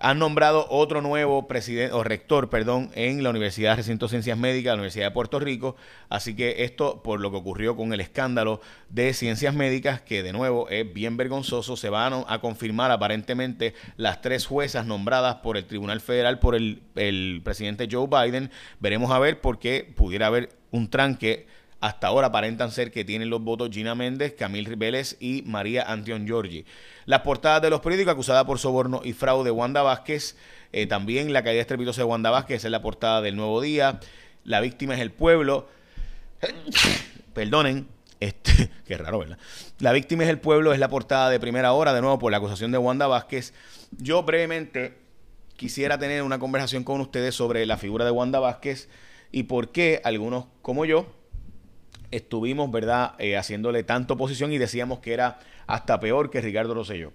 han 0.00 0.18
nombrado 0.18 0.66
otro 0.70 1.02
nuevo 1.02 1.46
presidente 1.46 1.92
o 1.94 2.02
rector, 2.02 2.48
perdón, 2.48 2.90
en 2.94 3.22
la 3.22 3.30
Universidad 3.30 3.72
de 3.72 3.76
Recinto 3.76 4.06
de 4.06 4.10
Ciencias 4.10 4.38
Médicas, 4.38 4.70
la 4.70 4.76
Universidad 4.76 5.06
de 5.06 5.10
Puerto 5.10 5.38
Rico. 5.38 5.76
Así 6.08 6.34
que 6.34 6.64
esto, 6.64 7.02
por 7.02 7.20
lo 7.20 7.30
que 7.30 7.36
ocurrió 7.36 7.76
con 7.76 7.92
el 7.92 8.00
escándalo 8.00 8.62
de 8.88 9.12
ciencias 9.12 9.54
médicas, 9.54 10.00
que 10.00 10.22
de 10.22 10.32
nuevo 10.32 10.70
es 10.70 10.90
bien 10.92 11.18
vergonzoso, 11.18 11.76
se 11.76 11.90
van 11.90 12.24
a 12.26 12.40
confirmar 12.40 12.90
aparentemente 12.90 13.74
las 13.96 14.22
tres 14.22 14.46
juezas 14.46 14.86
nombradas 14.86 15.36
por 15.36 15.58
el 15.58 15.66
Tribunal 15.66 16.00
Federal 16.00 16.38
por 16.38 16.54
el, 16.54 16.82
el 16.96 17.42
presidente 17.44 17.86
Joe 17.90 18.08
Biden. 18.08 18.50
Veremos 18.80 19.10
a 19.10 19.18
ver 19.18 19.42
por 19.42 19.58
qué 19.58 19.92
pudiera 19.94 20.28
haber 20.28 20.48
un 20.70 20.88
tranque 20.88 21.46
hasta 21.80 22.08
ahora 22.08 22.26
aparentan 22.26 22.70
ser 22.70 22.92
que 22.92 23.04
tienen 23.04 23.30
los 23.30 23.42
votos 23.42 23.70
Gina 23.70 23.94
Méndez, 23.94 24.34
Camille 24.38 24.76
Vélez 24.76 25.16
y 25.18 25.42
María 25.46 25.82
Antion 25.82 26.26
Giorgi. 26.26 26.66
Las 27.06 27.20
portadas 27.20 27.62
de 27.62 27.70
los 27.70 27.80
periódicos 27.80 28.12
acusada 28.12 28.44
por 28.44 28.58
soborno 28.58 29.00
y 29.02 29.14
fraude 29.14 29.50
Wanda 29.50 29.82
Vázquez. 29.82 30.36
Eh, 30.72 30.86
también 30.86 31.32
la 31.32 31.42
caída 31.42 31.62
estrepitosa 31.62 32.02
de 32.02 32.04
Wanda 32.04 32.30
Vázquez 32.30 32.64
es 32.64 32.70
la 32.70 32.82
portada 32.82 33.22
del 33.22 33.34
Nuevo 33.34 33.62
Día. 33.62 33.98
La 34.44 34.60
víctima 34.60 34.94
es 34.94 35.00
el 35.00 35.10
pueblo. 35.10 35.68
Perdonen. 37.34 37.88
Este, 38.20 38.70
qué 38.86 38.98
raro, 38.98 39.20
¿verdad? 39.20 39.38
La 39.78 39.92
víctima 39.92 40.24
es 40.24 40.28
el 40.28 40.38
pueblo, 40.38 40.74
es 40.74 40.78
la 40.78 40.90
portada 40.90 41.30
de 41.30 41.40
primera 41.40 41.72
hora, 41.72 41.94
de 41.94 42.02
nuevo 42.02 42.18
por 42.18 42.30
la 42.30 42.36
acusación 42.36 42.72
de 42.72 42.78
Wanda 42.78 43.06
Vázquez. 43.06 43.54
Yo 43.96 44.22
brevemente 44.22 44.98
quisiera 45.56 45.98
tener 45.98 46.22
una 46.22 46.38
conversación 46.38 46.84
con 46.84 47.00
ustedes 47.00 47.34
sobre 47.34 47.64
la 47.64 47.78
figura 47.78 48.04
de 48.04 48.10
Wanda 48.10 48.38
Vázquez 48.38 48.90
y 49.32 49.44
por 49.44 49.72
qué 49.72 50.02
algunos 50.04 50.44
como 50.60 50.84
yo 50.84 51.06
estuvimos, 52.10 52.70
¿verdad?, 52.70 53.14
eh, 53.18 53.36
haciéndole 53.36 53.82
tanto 53.82 54.14
oposición 54.14 54.52
y 54.52 54.58
decíamos 54.58 55.00
que 55.00 55.12
era 55.12 55.38
hasta 55.66 56.00
peor 56.00 56.30
que 56.30 56.40
Ricardo 56.40 56.74
Rosselló. 56.74 57.12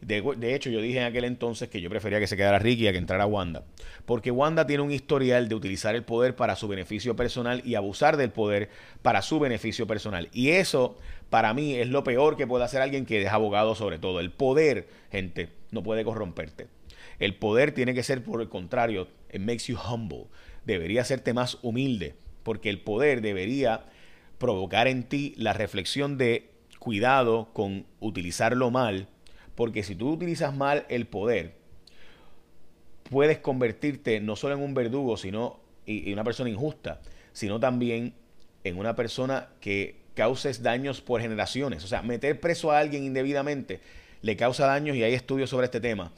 De, 0.00 0.22
de, 0.36 0.54
hecho, 0.54 0.68
yo 0.68 0.82
dije 0.82 0.98
en 0.98 1.04
aquel 1.04 1.24
entonces 1.24 1.70
que 1.70 1.80
yo 1.80 1.88
prefería 1.88 2.20
que 2.20 2.26
se 2.26 2.36
quedara 2.36 2.58
Ricky 2.58 2.86
a 2.86 2.92
que 2.92 2.98
entrara 2.98 3.24
Wanda. 3.24 3.64
Porque 4.04 4.30
Wanda 4.30 4.66
tiene 4.66 4.82
un 4.82 4.92
historial 4.92 5.48
de 5.48 5.54
utilizar 5.54 5.94
el 5.94 6.04
poder 6.04 6.36
para 6.36 6.54
su 6.54 6.68
beneficio 6.68 7.16
personal 7.16 7.62
y 7.64 7.76
abusar 7.76 8.18
del 8.18 8.30
poder 8.30 8.68
para 9.00 9.22
su 9.22 9.40
beneficio 9.40 9.86
personal. 9.86 10.28
Y 10.32 10.50
eso, 10.50 10.98
para 11.30 11.54
mí, 11.54 11.76
es 11.76 11.88
lo 11.88 12.04
peor 12.04 12.36
que 12.36 12.46
puede 12.46 12.64
hacer 12.64 12.82
alguien 12.82 13.06
que 13.06 13.22
es 13.22 13.28
abogado 13.28 13.74
sobre 13.74 13.98
todo. 13.98 14.20
El 14.20 14.30
poder, 14.30 14.86
gente, 15.10 15.48
no 15.70 15.82
puede 15.82 16.04
corromperte. 16.04 16.66
El 17.18 17.34
poder 17.34 17.72
tiene 17.72 17.94
que 17.94 18.02
ser, 18.02 18.22
por 18.22 18.42
el 18.42 18.50
contrario, 18.50 19.08
it 19.32 19.40
makes 19.40 19.64
you 19.64 19.78
humble. 19.78 20.26
Debería 20.66 21.00
hacerte 21.00 21.32
más 21.32 21.58
humilde. 21.62 22.14
Porque 22.42 22.68
el 22.68 22.80
poder 22.80 23.22
debería 23.22 23.86
provocar 24.38 24.88
en 24.88 25.04
ti 25.04 25.34
la 25.36 25.52
reflexión 25.52 26.18
de 26.18 26.50
cuidado 26.78 27.48
con 27.52 27.86
utilizarlo 28.00 28.70
mal 28.70 29.08
Porque 29.54 29.82
si 29.82 29.94
tú 29.94 30.10
utilizas 30.10 30.54
mal 30.54 30.84
el 30.88 31.06
poder, 31.06 31.54
puedes 33.10 33.38
convertirte 33.38 34.20
no 34.20 34.36
solo 34.36 34.54
en 34.54 34.62
un 34.62 34.74
verdugo, 34.74 35.16
sino 35.16 35.60
y, 35.86 36.12
una 36.12 36.24
persona 36.24 36.50
injusta, 36.50 37.00
sino 37.32 37.58
también 37.58 38.14
en 38.64 38.78
una 38.78 38.94
persona 38.94 39.48
que 39.60 39.96
causes 40.14 40.62
daños 40.62 41.00
por 41.00 41.20
generaciones. 41.20 41.84
O 41.84 41.86
sea, 41.86 42.02
meter 42.02 42.40
preso 42.40 42.70
a 42.70 42.78
alguien 42.78 43.04
indebidamente 43.04 43.80
le 44.22 44.36
causa 44.36 44.66
daños 44.66 44.96
y 44.96 45.02
hay 45.02 45.14
estudios 45.14 45.50
sobre 45.50 45.66
este 45.66 45.80
tema. 45.80 46.12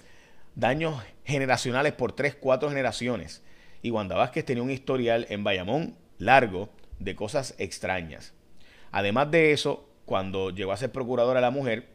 Daños 0.54 1.00
generacionales 1.25 1.92
por 1.92 2.12
tres, 2.12 2.34
cuatro 2.34 2.68
generaciones. 2.68 3.42
Y 3.82 3.90
Wanda 3.90 4.16
Vázquez 4.16 4.44
tenía 4.44 4.62
un 4.62 4.70
historial 4.70 5.26
en 5.28 5.44
Bayamón 5.44 5.94
largo 6.18 6.70
de 6.98 7.14
cosas 7.14 7.54
extrañas. 7.58 8.32
Además 8.90 9.30
de 9.30 9.52
eso, 9.52 9.88
cuando 10.04 10.50
llegó 10.50 10.72
a 10.72 10.76
ser 10.76 10.90
procuradora 10.90 11.40
la 11.40 11.50
mujer, 11.50 11.86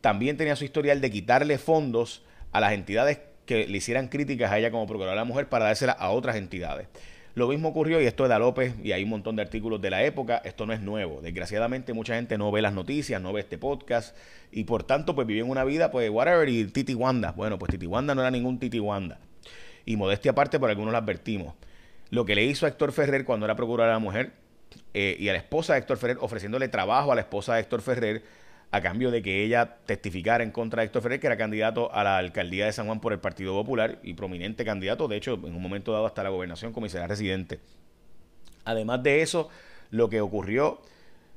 también 0.00 0.36
tenía 0.36 0.56
su 0.56 0.64
historial 0.64 1.00
de 1.00 1.10
quitarle 1.10 1.58
fondos 1.58 2.22
a 2.52 2.60
las 2.60 2.72
entidades 2.72 3.20
que 3.46 3.66
le 3.66 3.78
hicieran 3.78 4.08
críticas 4.08 4.52
a 4.52 4.58
ella 4.58 4.70
como 4.70 4.86
procuradora 4.86 5.12
de 5.12 5.24
la 5.24 5.24
mujer 5.24 5.48
para 5.48 5.66
dárselas 5.66 5.96
a 5.98 6.10
otras 6.10 6.36
entidades. 6.36 6.88
Lo 7.36 7.48
mismo 7.48 7.68
ocurrió, 7.68 8.00
y 8.00 8.06
esto 8.06 8.24
es 8.24 8.30
de 8.30 8.38
López, 8.38 8.74
y 8.82 8.92
hay 8.92 9.04
un 9.04 9.10
montón 9.10 9.36
de 9.36 9.42
artículos 9.42 9.78
de 9.82 9.90
la 9.90 10.02
época, 10.02 10.40
esto 10.42 10.64
no 10.64 10.72
es 10.72 10.80
nuevo. 10.80 11.20
Desgraciadamente 11.20 11.92
mucha 11.92 12.14
gente 12.14 12.38
no 12.38 12.50
ve 12.50 12.62
las 12.62 12.72
noticias, 12.72 13.20
no 13.20 13.34
ve 13.34 13.42
este 13.42 13.58
podcast, 13.58 14.16
y 14.50 14.64
por 14.64 14.84
tanto 14.84 15.14
pues 15.14 15.26
viven 15.26 15.50
una 15.50 15.62
vida, 15.62 15.90
pues 15.90 16.08
whatever, 16.08 16.48
y 16.48 16.64
Titi 16.64 16.94
Wanda. 16.94 17.32
Bueno, 17.32 17.58
pues 17.58 17.70
Titi 17.70 17.86
Wanda 17.86 18.14
no 18.14 18.22
era 18.22 18.30
ningún 18.30 18.58
Titi 18.58 18.80
Wanda. 18.80 19.18
Y 19.84 19.96
modestia 19.96 20.30
aparte, 20.30 20.58
por 20.58 20.70
algunos 20.70 20.92
lo 20.92 20.98
advertimos. 20.98 21.54
Lo 22.10 22.24
que 22.24 22.34
le 22.34 22.44
hizo 22.44 22.66
a 22.66 22.68
Héctor 22.68 22.92
Ferrer 22.92 23.24
cuando 23.24 23.46
era 23.46 23.56
procuradora 23.56 23.92
de 23.92 23.94
la 23.94 23.98
mujer, 23.98 24.32
eh, 24.94 25.16
y 25.18 25.28
a 25.28 25.32
la 25.32 25.38
esposa 25.38 25.74
de 25.74 25.80
Héctor 25.80 25.98
Ferrer, 25.98 26.18
ofreciéndole 26.20 26.68
trabajo 26.68 27.12
a 27.12 27.14
la 27.14 27.20
esposa 27.22 27.54
de 27.54 27.60
Héctor 27.60 27.82
Ferrer, 27.82 28.22
a 28.70 28.80
cambio 28.80 29.10
de 29.10 29.22
que 29.22 29.44
ella 29.44 29.76
testificara 29.86 30.42
en 30.42 30.50
contra 30.50 30.80
de 30.80 30.86
Héctor 30.86 31.02
Ferrer, 31.02 31.20
que 31.20 31.26
era 31.26 31.36
candidato 31.36 31.92
a 31.92 32.02
la 32.04 32.18
alcaldía 32.18 32.66
de 32.66 32.72
San 32.72 32.86
Juan 32.86 33.00
por 33.00 33.12
el 33.12 33.20
Partido 33.20 33.52
Popular 33.54 33.98
y 34.02 34.14
prominente 34.14 34.64
candidato, 34.64 35.08
de 35.08 35.16
hecho, 35.16 35.34
en 35.34 35.54
un 35.54 35.62
momento 35.62 35.92
dado 35.92 36.06
hasta 36.06 36.22
la 36.22 36.30
gobernación 36.30 36.72
comisaria 36.72 37.06
residente. 37.06 37.60
Además 38.64 39.02
de 39.02 39.22
eso, 39.22 39.48
lo 39.90 40.08
que 40.08 40.20
ocurrió 40.20 40.80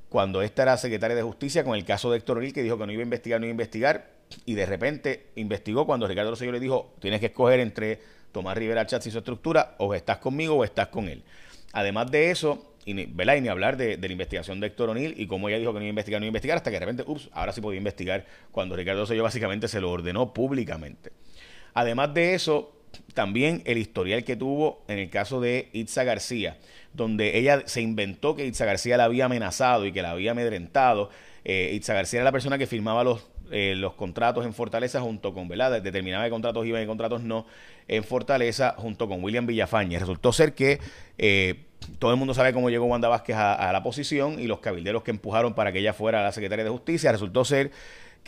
cuando 0.09 0.41
esta 0.41 0.63
era 0.63 0.77
secretaria 0.77 1.15
de 1.15 1.21
Justicia 1.21 1.63
con 1.63 1.75
el 1.75 1.85
caso 1.85 2.09
de 2.09 2.17
Héctor 2.17 2.37
O'Neill, 2.37 2.53
que 2.53 2.63
dijo 2.63 2.77
que 2.77 2.85
no 2.85 2.91
iba 2.91 3.01
a 3.01 3.03
investigar, 3.03 3.39
no 3.39 3.45
iba 3.45 3.51
a 3.51 3.53
investigar, 3.53 4.09
y 4.45 4.55
de 4.55 4.65
repente 4.65 5.27
investigó 5.35 5.85
cuando 5.85 6.07
Ricardo 6.07 6.31
Rosselló 6.31 6.51
le 6.51 6.59
dijo, 6.59 6.93
tienes 6.99 7.19
que 7.19 7.27
escoger 7.27 7.59
entre 7.59 7.99
Tomás 8.31 8.57
Rivera 8.57 8.85
Chats 8.85 9.07
y 9.07 9.11
su 9.11 9.19
estructura, 9.19 9.75
o 9.77 9.93
estás 9.93 10.17
conmigo 10.17 10.55
o 10.55 10.63
estás 10.63 10.87
con 10.87 11.07
él. 11.07 11.23
Además 11.73 12.09
de 12.11 12.31
eso, 12.31 12.73
y 12.85 12.93
ni, 12.93 13.03
Y 13.03 13.41
ni 13.41 13.47
hablar 13.47 13.77
de, 13.77 13.97
la 13.97 14.11
investigación 14.11 14.59
de 14.59 14.67
Héctor 14.67 14.89
O'Neill 14.89 15.13
y 15.17 15.27
cómo 15.27 15.49
ella 15.49 15.59
dijo 15.59 15.73
que 15.73 15.79
no 15.79 15.85
iba 15.85 15.89
a 15.89 15.91
investigar, 15.91 16.19
no 16.19 16.25
iba 16.25 16.29
a 16.29 16.33
investigar, 16.33 16.57
hasta 16.57 16.71
que 16.71 16.75
de 16.75 16.85
repente, 16.85 17.03
ups, 17.05 17.29
ahora 17.33 17.51
sí 17.51 17.61
podía 17.61 17.77
investigar 17.77 18.25
cuando 18.51 18.75
Ricardo 18.75 19.01
Rosselló 19.01 19.23
básicamente 19.23 19.67
se 19.67 19.79
lo 19.81 19.91
ordenó 19.91 20.33
públicamente. 20.33 21.11
Además 21.73 22.13
de 22.13 22.33
eso, 22.33 22.73
también 23.13 23.61
el 23.65 23.77
historial 23.77 24.23
que 24.23 24.35
tuvo 24.35 24.83
en 24.87 24.99
el 24.99 25.09
caso 25.09 25.39
de 25.39 25.69
Itza 25.73 26.03
García, 26.03 26.57
donde 26.93 27.37
ella 27.37 27.63
se 27.65 27.81
inventó 27.81 28.35
que 28.35 28.45
Itza 28.45 28.65
García 28.65 28.97
la 28.97 29.05
había 29.05 29.25
amenazado 29.25 29.85
y 29.85 29.91
que 29.91 30.01
la 30.01 30.11
había 30.11 30.31
amedrentado. 30.31 31.09
Eh, 31.45 31.71
Itza 31.73 31.93
García 31.93 32.19
era 32.19 32.25
la 32.25 32.31
persona 32.31 32.57
que 32.57 32.67
firmaba 32.67 33.03
los, 33.03 33.27
eh, 33.51 33.73
los 33.75 33.93
contratos 33.93 34.45
en 34.45 34.53
Fortaleza 34.53 35.01
junto 35.01 35.33
con, 35.33 35.47
¿verdad? 35.47 35.81
Determinaba 35.81 36.23
qué 36.23 36.29
contratos 36.29 36.65
iban 36.65 36.83
y 36.83 36.85
contratos 36.85 37.23
no 37.23 37.45
en 37.87 38.03
Fortaleza 38.03 38.75
junto 38.77 39.07
con 39.07 39.23
William 39.23 39.45
Villafañe. 39.45 39.97
Resultó 39.99 40.31
ser 40.31 40.53
que 40.53 40.79
eh, 41.17 41.65
todo 41.97 42.11
el 42.11 42.17
mundo 42.17 42.33
sabe 42.33 42.53
cómo 42.53 42.69
llegó 42.69 42.85
Wanda 42.85 43.07
Vázquez 43.07 43.35
a, 43.35 43.71
la 43.71 43.83
posición 43.83 44.39
y 44.39 44.47
los 44.47 44.59
cabilderos 44.59 45.03
que 45.03 45.11
empujaron 45.11 45.53
para 45.53 45.71
que 45.71 45.79
ella 45.79 45.93
fuera 45.93 46.23
la 46.23 46.31
secretaria 46.31 46.63
de 46.63 46.69
Justicia. 46.69 47.11
Resultó 47.11 47.45
ser 47.45 47.71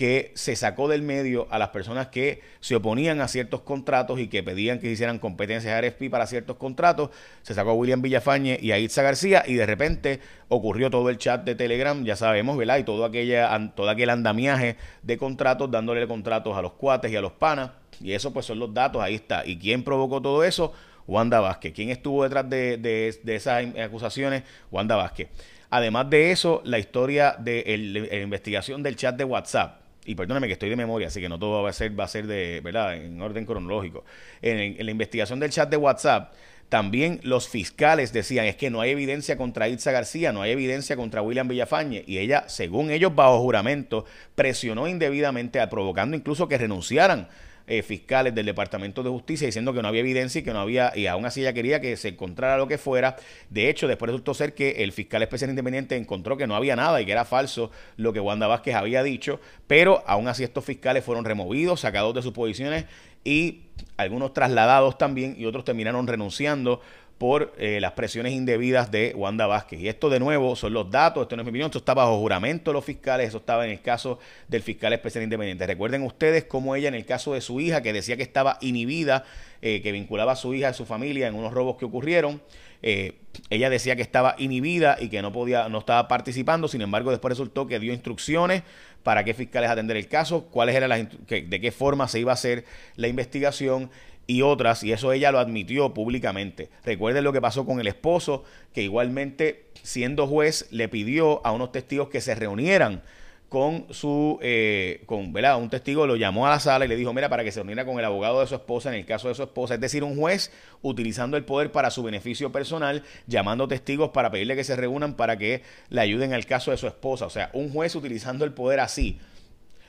que 0.02 0.32
se 0.34 0.56
sacó 0.56 0.88
del 0.88 1.04
medio 1.04 1.46
a 1.52 1.60
las 1.60 1.70
personas 1.70 2.08
que 2.08 2.42
se 2.60 2.76
oponían 2.76 3.22
a 3.22 3.28
ciertos 3.28 3.62
contratos 3.62 4.20
y 4.20 4.30
que 4.30 4.42
pedían 4.42 4.80
que 4.80 4.90
hicieran 4.90 5.20
competencias 5.20 5.80
RFP 5.80 6.10
para 6.10 6.26
ciertos 6.26 6.58
contratos. 6.58 7.12
Se 7.44 7.54
sacó 7.54 7.70
a 7.70 7.74
William 7.76 8.02
Villafañe 8.02 8.58
y 8.60 8.72
a 8.72 8.80
Itza 8.80 9.04
García 9.04 9.44
y 9.46 9.54
de 9.54 9.66
repente 9.68 10.20
ocurrió 10.48 10.90
todo 10.90 11.12
el 11.12 11.20
chat 11.20 11.44
de 11.44 11.54
Telegram, 11.54 12.04
ya 12.04 12.16
sabemos, 12.16 12.58
¿verdad? 12.58 12.80
Y 12.80 12.84
todo, 12.84 13.06
aquella, 13.06 13.72
todo 13.76 13.92
aquel 13.92 14.10
andamiaje 14.10 14.76
de 15.04 15.18
contratos, 15.20 15.70
dándole 15.70 16.08
contratos 16.08 16.58
a 16.58 16.64
los 16.64 16.72
cuates 16.72 17.12
y 17.12 17.16
a 17.16 17.22
los 17.22 17.34
panas. 17.34 17.70
Y 18.00 18.14
eso 18.14 18.34
pues 18.34 18.48
son 18.48 18.58
los 18.58 18.74
datos, 18.74 19.04
ahí 19.04 19.14
está. 19.14 19.46
¿Y 19.46 19.60
quién 19.60 19.84
provocó 19.84 20.20
todo 20.20 20.44
eso? 20.44 20.74
Wanda 21.06 21.42
Vázquez. 21.42 21.74
¿Quién 21.76 21.92
estuvo 21.92 22.24
detrás 22.24 22.50
de, 22.50 23.20
esas 23.28 23.66
acusaciones? 23.78 24.42
Wanda 24.72 24.96
Vázquez. 24.96 25.30
Además 25.70 26.10
de 26.10 26.32
eso, 26.32 26.64
la 26.66 26.80
historia 26.80 27.36
de 27.38 28.10
la 28.10 28.18
investigación 28.18 28.82
del 28.82 28.96
chat 28.96 29.16
de 29.16 29.26
WhatsApp. 29.26 29.81
Y 30.06 30.16
perdóname 30.16 30.48
que 30.48 30.54
estoy 30.54 30.70
de 30.70 30.76
memoria, 30.76 31.08
así 31.08 31.22
que 31.22 31.30
no 31.30 31.38
todo 31.38 31.62
va 31.62 31.70
a 31.70 31.74
ser, 31.74 32.00
va 32.00 32.06
a 32.06 32.08
ser 32.08 32.26
de, 32.26 32.60
¿verdad? 32.64 32.96
En 32.96 33.22
orden 33.22 33.46
cronológico. 33.46 34.04
En, 34.42 34.84
la 34.84 34.92
investigación 34.92 35.40
del 35.40 35.52
chat 35.52 35.70
de 35.70 35.78
WhatsApp, 35.78 36.34
también 36.70 37.20
los 37.24 37.50
fiscales 37.50 38.14
decían, 38.14 38.46
es 38.46 38.56
que 38.56 38.70
no 38.70 38.82
hay 38.82 38.92
evidencia 38.92 39.38
contra 39.38 39.68
Itza 39.68 39.92
García, 39.92 40.32
no 40.32 40.42
hay 40.42 40.52
evidencia 40.52 40.96
contra 40.96 41.22
William 41.22 41.48
Villafañe. 41.48 42.04
Y 42.08 42.18
ella, 42.18 42.46
según 42.48 42.90
ellos, 42.90 43.14
bajo 43.14 43.40
juramento, 43.40 44.06
presionó 44.34 44.88
indebidamente, 44.88 45.66
provocando 45.68 46.18
incluso 46.18 46.48
que 46.48 46.58
renunciaran 46.58 47.28
eh, 47.74 47.84
fiscales 47.84 48.36
del 48.36 48.46
Departamento 48.46 49.02
de 49.02 49.10
Justicia 49.10 49.46
diciendo 49.46 49.74
que 49.74 49.82
no 49.82 49.88
había 49.88 50.02
evidencia 50.02 50.40
y 50.40 50.44
que 50.44 50.52
no 50.52 50.60
había, 50.60 50.92
y 50.94 51.08
aún 51.08 51.26
así 51.26 51.40
ella 51.40 51.54
quería 51.54 51.80
que 51.80 51.96
se 51.96 52.10
encontrara 52.10 52.58
lo 52.58 52.68
que 52.68 52.78
fuera. 52.78 53.16
De 53.50 53.70
hecho, 53.70 53.88
después 53.88 54.08
resultó 54.08 54.34
ser 54.34 54.54
que 54.54 54.84
el 54.84 54.92
fiscal 54.92 55.24
especial 55.24 55.52
independiente 55.52 55.96
encontró 55.96 56.36
que 56.36 56.48
no 56.48 56.58
había 56.58 56.76
nada 56.76 57.02
y 57.02 57.06
que 57.06 57.14
era 57.14 57.24
falso 57.24 57.72
lo 57.96 58.12
que 58.12 58.20
Wanda 58.20 58.46
Vázquez 58.46 58.76
había 58.76 59.04
dicho, 59.04 59.40
pero 59.68 60.04
aún 60.06 60.28
así 60.28 60.44
estos 60.44 60.66
fiscales 60.66 61.06
fueron 61.06 61.24
removidos, 61.24 61.80
sacados 61.80 62.14
de 62.14 62.22
sus 62.22 62.34
posiciones 62.34 62.84
y 63.24 63.62
algunos 63.96 64.34
trasladados 64.34 64.98
también 64.98 65.36
y 65.38 65.46
otros 65.46 65.64
terminaron 65.64 66.08
renunciando 66.08 66.82
por 67.18 67.54
eh, 67.58 67.80
las 67.80 67.92
presiones 67.92 68.34
indebidas 68.34 68.90
de 68.90 69.14
Wanda 69.16 69.46
Vázquez. 69.46 69.80
Y 69.80 69.88
esto 69.88 70.10
de 70.10 70.20
nuevo 70.20 70.56
son 70.56 70.74
los 70.74 70.90
datos, 70.90 71.24
esto 71.24 71.36
no 71.36 71.44
es 71.44 71.46
mi 71.46 71.50
opinión, 71.52 71.72
bajo 71.96 72.18
juramento 72.18 72.72
de 72.72 72.74
los 72.74 72.86
fiscales, 72.86 73.28
eso 73.28 73.38
estaba 73.38 73.66
en 73.66 73.72
el 73.72 73.82
caso 73.82 74.18
del 74.48 74.62
fiscal 74.64 74.92
especial 74.94 75.24
independiente. 75.24 75.68
Recuerden 75.68 76.02
ustedes 76.04 76.46
cómo 76.46 76.76
ella 76.76 76.88
en 76.88 76.96
el 76.96 77.06
caso 77.06 77.34
de 77.34 77.42
su 77.42 77.60
hija, 77.60 77.82
que 77.82 77.94
decía 77.94 78.18
que 78.18 78.24
estaba 78.24 78.58
inhibida, 78.62 79.24
eh, 79.62 79.82
que 79.82 79.92
vinculaba 79.92 80.32
a 80.32 80.36
su 80.36 80.54
hija 80.54 80.70
a 80.70 80.74
su 80.74 80.86
familia 80.86 81.28
en 81.28 81.36
unos 81.36 81.54
robos 81.54 81.78
que 81.78 81.86
ocurrieron, 81.86 82.42
eh, 82.82 83.20
ella 83.50 83.70
decía 83.70 83.96
que 83.96 84.02
estaba 84.02 84.36
inhibida 84.40 84.98
y 85.00 85.10
que 85.10 85.22
no 85.22 85.32
podía, 85.32 85.70
no 85.70 85.80
estaba 85.80 86.08
participando, 86.08 86.68
sin 86.68 86.82
embargo 86.82 87.12
después 87.12 87.32
resultó 87.32 87.68
que 87.68 87.80
dio 87.80 87.94
instrucciones 87.94 88.64
para 89.04 89.24
qué 89.24 89.34
fiscales 89.34 89.70
atender 89.70 89.98
el 89.98 90.08
caso, 90.08 90.46
cuáles 90.46 90.76
eran 90.76 90.90
las, 90.90 91.08
de 91.28 91.62
qué 91.62 91.72
forma 91.72 92.08
se 92.08 92.20
iba 92.20 92.32
a 92.32 92.34
hacer 92.34 92.66
la 92.96 93.08
investigación 93.08 93.90
y 94.32 94.44
otras, 94.44 94.82
y 94.84 94.94
eso 94.94 95.12
ella 95.12 95.34
lo 95.34 95.40
admitió 95.40 95.94
públicamente. 95.94 96.70
Recuerden 96.86 97.26
lo 97.26 97.34
que 97.34 97.42
pasó 97.42 97.66
con 97.66 97.82
el 97.82 97.88
esposo, 97.88 98.46
que 98.74 98.82
igualmente, 98.82 99.66
siendo 99.84 100.26
juez, 100.26 100.68
le 100.72 100.88
pidió 100.88 101.46
a 101.46 101.52
unos 101.52 101.74
testigos 101.74 102.08
que 102.08 102.22
se 102.22 102.34
reunieran 102.34 103.02
con 103.50 103.88
su, 103.90 104.40
eh, 104.42 105.04
con, 105.06 105.34
¿verdad? 105.34 105.60
Un 105.60 105.70
testigo 105.70 106.08
lo 106.08 106.16
llamó 106.16 106.48
a 106.48 106.52
la 106.52 106.62
sala 106.62 106.86
y 106.86 106.88
le 106.88 106.96
dijo, 106.96 107.12
mira, 107.12 107.28
para 107.28 107.44
que 107.44 107.52
se 107.52 107.60
reuniera 107.60 107.84
con 107.84 108.00
el 108.00 108.06
abogado 108.06 108.40
de 108.40 108.48
su 108.48 108.56
esposa 108.56 108.88
en 108.88 108.96
el 108.96 109.06
caso 109.06 109.28
de 109.28 109.36
su 109.36 109.44
esposa, 109.44 109.74
es 109.74 109.82
decir, 109.82 110.06
un 110.06 110.16
juez 110.16 110.54
utilizando 110.82 111.36
el 111.36 111.44
poder 111.44 111.74
para 111.74 111.92
su 111.92 112.02
beneficio 112.02 112.54
personal, 112.54 113.04
llamando 113.28 113.68
testigos 113.68 114.12
para 114.12 114.32
pedirle 114.32 114.56
que 114.56 114.64
se 114.64 114.78
reúnan 114.78 115.16
para 115.16 115.38
que 115.38 115.64
le 115.90 116.00
ayuden 116.00 116.32
al 116.32 116.46
caso 116.46 116.72
de 116.72 116.78
su 116.78 116.88
esposa. 116.88 117.26
O 117.26 117.30
sea, 117.30 117.50
un 117.52 117.70
juez 117.74 117.94
utilizando 117.96 118.46
el 118.46 118.54
poder 118.54 118.80
así 118.80 119.20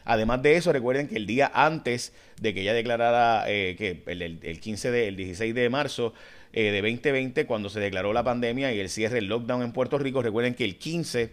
Además 0.05 0.43
de 0.43 0.57
eso, 0.57 0.73
recuerden 0.73 1.09
que 1.09 1.17
el 1.17 1.27
día 1.27 1.51
antes 1.55 2.13
de 2.41 2.55
que 2.55 2.63
ella 2.63 2.75
declarara 2.75 3.45
eh, 3.49 3.77
que 3.77 4.03
el, 4.07 4.61
15 4.61 4.91
de, 4.91 5.09
el 5.09 5.17
16 5.17 5.55
de 5.55 5.71
marzo 5.71 6.13
eh, 6.53 6.71
de 6.71 6.83
2020, 6.83 7.47
cuando 7.47 7.71
se 7.71 7.81
declaró 7.81 8.13
la 8.13 8.25
pandemia 8.25 8.73
y 8.73 8.81
el 8.81 8.89
cierre 8.89 9.17
del 9.17 9.27
lockdown 9.27 9.63
en 9.63 9.73
Puerto 9.73 9.99
Rico, 9.99 10.23
recuerden 10.23 10.55
que 10.55 10.65
el 10.65 10.77
15 10.77 11.33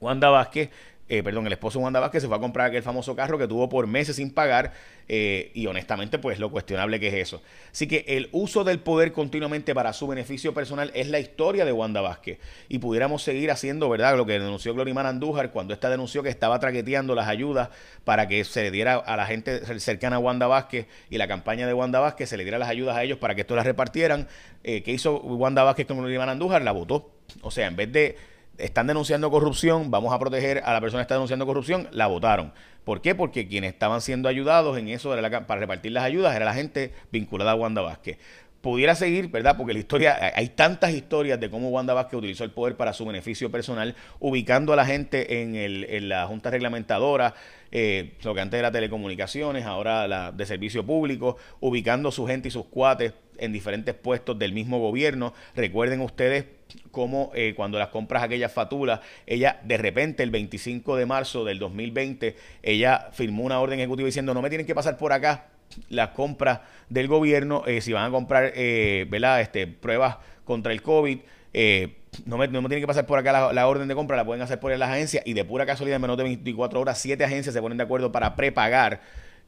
Wanda 0.00 0.28
Vázquez 0.28 0.70
eh, 1.06 1.22
perdón, 1.22 1.46
el 1.46 1.52
esposo 1.52 1.80
Wanda 1.80 2.00
Vázquez 2.00 2.22
se 2.22 2.28
fue 2.28 2.36
a 2.36 2.40
comprar 2.40 2.68
aquel 2.68 2.82
famoso 2.82 3.14
carro 3.14 3.36
que 3.36 3.46
tuvo 3.46 3.68
por 3.68 3.86
meses 3.86 4.16
sin 4.16 4.30
pagar 4.30 4.72
eh, 5.06 5.50
y 5.52 5.66
honestamente 5.66 6.18
pues 6.18 6.38
lo 6.38 6.50
cuestionable 6.50 6.98
que 6.98 7.08
es 7.08 7.14
eso. 7.14 7.42
Así 7.70 7.86
que 7.86 8.06
el 8.08 8.30
uso 8.32 8.64
del 8.64 8.78
poder 8.78 9.12
continuamente 9.12 9.74
para 9.74 9.92
su 9.92 10.06
beneficio 10.06 10.54
personal 10.54 10.90
es 10.94 11.08
la 11.08 11.18
historia 11.18 11.66
de 11.66 11.72
Wanda 11.72 12.00
Vázquez 12.00 12.38
y 12.70 12.78
pudiéramos 12.78 13.22
seguir 13.22 13.50
haciendo, 13.50 13.90
¿verdad? 13.90 14.16
Lo 14.16 14.24
que 14.24 14.32
denunció 14.32 14.72
Glorimar 14.72 15.04
Andújar 15.04 15.50
cuando 15.50 15.74
esta 15.74 15.90
denunció 15.90 16.22
que 16.22 16.30
estaba 16.30 16.58
traqueteando 16.58 17.14
las 17.14 17.28
ayudas 17.28 17.68
para 18.04 18.26
que 18.26 18.42
se 18.44 18.62
le 18.62 18.70
diera 18.70 18.94
a 18.94 19.16
la 19.16 19.26
gente 19.26 19.78
cercana 19.80 20.16
a 20.16 20.20
Wanda 20.20 20.46
Vázquez 20.46 20.86
y 21.10 21.18
la 21.18 21.28
campaña 21.28 21.66
de 21.66 21.74
Wanda 21.74 22.00
Vázquez 22.00 22.30
se 22.30 22.38
le 22.38 22.44
diera 22.44 22.58
las 22.58 22.70
ayudas 22.70 22.96
a 22.96 23.02
ellos 23.02 23.18
para 23.18 23.34
que 23.34 23.42
esto 23.42 23.54
las 23.54 23.66
repartieran. 23.66 24.26
Eh, 24.62 24.82
¿Qué 24.82 24.92
hizo 24.92 25.20
Wanda 25.20 25.64
Vázquez 25.64 25.86
con 25.86 25.98
Glorimar 25.98 26.30
Andújar? 26.30 26.62
La 26.62 26.72
votó. 26.72 27.10
O 27.42 27.50
sea, 27.50 27.66
en 27.66 27.76
vez 27.76 27.92
de 27.92 28.16
están 28.58 28.86
denunciando 28.86 29.30
corrupción, 29.30 29.90
vamos 29.90 30.12
a 30.12 30.18
proteger 30.18 30.62
a 30.64 30.72
la 30.72 30.80
persona 30.80 31.00
que 31.00 31.04
está 31.04 31.14
denunciando 31.14 31.46
corrupción, 31.46 31.88
la 31.92 32.06
votaron. 32.06 32.52
¿Por 32.84 33.00
qué? 33.00 33.14
Porque 33.14 33.48
quienes 33.48 33.72
estaban 33.72 34.00
siendo 34.00 34.28
ayudados 34.28 34.78
en 34.78 34.88
eso 34.88 35.10
para 35.46 35.60
repartir 35.60 35.92
las 35.92 36.04
ayudas 36.04 36.36
era 36.36 36.44
la 36.44 36.54
gente 36.54 36.92
vinculada 37.10 37.52
a 37.52 37.54
Wanda 37.54 37.80
Vázquez. 37.80 38.18
pudiera 38.60 38.94
seguir, 38.94 39.28
¿verdad? 39.28 39.56
Porque 39.58 39.74
la 39.74 39.78
historia, 39.78 40.32
hay 40.34 40.48
tantas 40.48 40.92
historias 40.92 41.38
de 41.38 41.50
cómo 41.50 41.68
Wanda 41.68 41.92
Vázquez 41.92 42.18
utilizó 42.18 42.44
el 42.44 42.50
poder 42.50 42.76
para 42.76 42.94
su 42.94 43.04
beneficio 43.04 43.50
personal, 43.50 43.94
ubicando 44.20 44.72
a 44.72 44.76
la 44.76 44.86
gente 44.86 45.42
en, 45.42 46.08
la 46.08 46.26
Junta 46.26 46.50
Reglamentadora, 46.50 47.34
eh, 47.70 48.14
lo 48.22 48.34
que 48.34 48.40
antes 48.40 48.58
era 48.58 48.70
telecomunicaciones, 48.70 49.66
ahora 49.66 50.32
de 50.32 50.46
servicio 50.46 50.84
público, 50.84 51.36
ubicando 51.60 52.10
su 52.10 52.26
gente 52.26 52.48
y 52.48 52.50
sus 52.50 52.66
cuates 52.66 53.12
en 53.38 53.52
diferentes 53.52 53.94
puestos 53.94 54.38
del 54.38 54.52
mismo 54.52 54.78
gobierno. 54.78 55.34
Recuerden 55.54 56.00
ustedes 56.00 56.46
cómo 56.90 57.30
eh, 57.34 57.54
cuando 57.56 57.78
las 57.78 57.88
compras 57.88 58.22
aquellas 58.22 58.52
fatulas, 58.52 59.00
ella 59.26 59.60
de 59.64 59.76
repente 59.76 60.22
el 60.22 60.30
25 60.30 60.96
de 60.96 61.06
marzo 61.06 61.44
del 61.44 61.58
2020, 61.58 62.36
ella 62.62 63.08
firmó 63.12 63.44
una 63.44 63.60
orden 63.60 63.78
ejecutiva 63.78 64.06
diciendo 64.06 64.34
no 64.34 64.42
me 64.42 64.48
tienen 64.48 64.66
que 64.66 64.74
pasar 64.74 64.96
por 64.96 65.12
acá 65.12 65.46
las 65.88 66.10
compras 66.10 66.60
del 66.88 67.08
gobierno, 67.08 67.64
eh, 67.66 67.80
si 67.80 67.92
van 67.92 68.06
a 68.06 68.10
comprar 68.10 68.52
eh, 68.54 69.06
¿verdad? 69.08 69.40
Este, 69.40 69.66
pruebas 69.66 70.16
contra 70.44 70.72
el 70.72 70.82
COVID, 70.82 71.18
eh, 71.52 71.96
no, 72.26 72.36
me, 72.36 72.48
no 72.48 72.62
me 72.62 72.68
tienen 72.68 72.82
que 72.82 72.86
pasar 72.86 73.06
por 73.06 73.18
acá 73.18 73.52
la, 73.52 73.66
orden 73.66 73.88
de 73.88 73.94
compra, 73.94 74.16
la 74.16 74.24
pueden 74.24 74.42
hacer 74.42 74.60
por 74.60 74.76
las 74.76 74.90
agencias 74.90 75.24
y 75.26 75.32
de 75.32 75.44
pura 75.44 75.66
casualidad 75.66 75.96
en 75.96 76.02
menos 76.02 76.16
de 76.16 76.24
24 76.24 76.80
horas, 76.80 76.98
siete 76.98 77.24
agencias 77.24 77.54
se 77.54 77.60
ponen 77.60 77.78
de 77.78 77.84
acuerdo 77.84 78.12
para 78.12 78.36
prepagar 78.36 79.00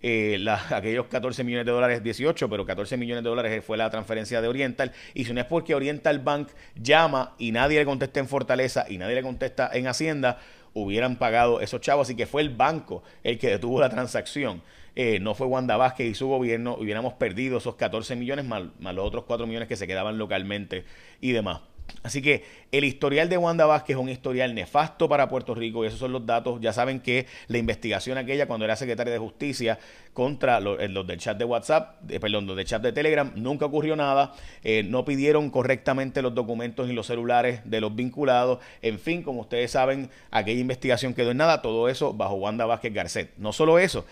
eh, 0.03 0.45
aquellos 0.71 1.07
14 1.07 1.45
millones 1.45 1.67
de 1.67 1.73
dólares, 1.73 2.03
18, 2.03 2.49
pero 2.49 2.65
14 2.65 2.97
millones 2.97 3.25
de 3.25 3.31
dólares 3.31 3.65
fue 3.65 3.76
la 3.76 3.91
transferencia 3.91 4.41
de 4.41 4.49
Oriental. 4.49 4.93
Y 5.15 5.25
si 5.25 5.33
no 5.33 5.41
es 5.41 5.47
porque 5.47 5.75
Oriental 5.75 6.19
Bank 6.19 6.49
llama 6.81 7.35
y 7.38 7.53
nadie 7.53 7.79
le 7.79 7.85
contesta 7.85 8.21
en 8.21 8.29
Fortaleza 8.29 8.87
y 8.88 8.99
nadie 8.99 9.15
le 9.15 9.23
contesta 9.23 9.71
en 9.73 9.87
Hacienda, 9.87 10.38
hubieran 10.75 11.17
pagado 11.17 11.61
esos 11.61 11.81
chavos. 11.81 12.07
Así 12.07 12.17
que 12.17 12.26
fue 12.26 12.43
el 12.43 12.50
banco 12.50 13.03
el 13.23 13.38
que 13.38 13.49
detuvo 13.49 13.81
la 13.81 13.88
transacción. 13.88 14.62
Eh, 14.95 15.19
no 15.21 15.35
fue 15.35 15.47
Wanda 15.47 15.76
Vázquez 15.76 16.07
y 16.07 16.15
su 16.15 16.26
gobierno, 16.29 16.75
hubiéramos 16.75 17.12
perdido 17.15 17.59
esos 17.59 17.75
14 17.75 18.17
millones 18.17 18.47
más, 18.47 18.65
más 18.79 18.95
los 18.95 19.07
otros 19.07 19.25
4 19.25 19.47
millones 19.47 19.69
que 19.69 19.76
se 19.76 19.87
quedaban 19.87 20.17
localmente 20.17 20.85
y 21.21 21.33
demás. 21.33 21.61
Así 22.02 22.23
que 22.23 22.45
el 22.71 22.85
historial 22.85 23.28
de 23.28 23.37
Wanda 23.37 23.66
Vázquez 23.66 23.97
es 23.97 24.00
un 24.00 24.09
historial 24.09 24.55
nefasto 24.55 25.09
para 25.09 25.28
Puerto 25.28 25.55
Rico 25.55 25.85
y 25.85 25.88
esos 25.88 25.99
son 25.99 26.12
los 26.12 26.25
datos. 26.25 26.61
Ya 26.61 26.73
saben 26.73 27.00
que 27.00 27.26
la 27.49 27.59
investigación 27.59 28.16
aquella 28.19 28.47
cuando 28.47 28.64
era 28.64 28.76
secretaria 28.76 29.12
de 29.12 29.19
Justicia 29.19 29.78
contra 30.12 30.61
los, 30.61 30.81
eh, 30.81 30.88
del 30.88 31.19
chat 31.19 31.37
de 31.37 31.45
WhatsApp, 31.45 32.00
perdón, 32.21 32.47
los 32.47 32.57
del 32.57 32.64
chat 32.64 32.83
de 32.83 32.93
Telegram, 32.93 33.33
nunca 33.35 33.66
ocurrió 33.66 33.97
nada. 33.97 34.35
Eh, 34.62 34.85
no 34.85 35.05
pidieron 35.05 35.50
correctamente 35.50 36.23
los 36.23 36.35
documentos 36.35 36.88
y 36.88 36.93
los 36.93 37.07
celulares 37.07 37.61
de 37.64 37.81
los 37.81 37.95
vinculados. 37.95 38.61
En 38.83 38.99
fin, 38.99 39.23
como 39.23 39.40
ustedes 39.40 39.73
saben, 39.73 40.11
aquella 40.31 40.61
investigación 40.61 41.12
quedó 41.12 41.33
en 41.33 41.38
nada. 41.38 41.61
Todo 41.61 41.88
eso 41.88 42.12
bajo 42.12 42.35
Wanda 42.35 42.66
Vázquez 42.66 42.95
Garcet. 42.95 43.33
No 43.37 43.52
solo 43.52 43.78
eso, 43.78 44.05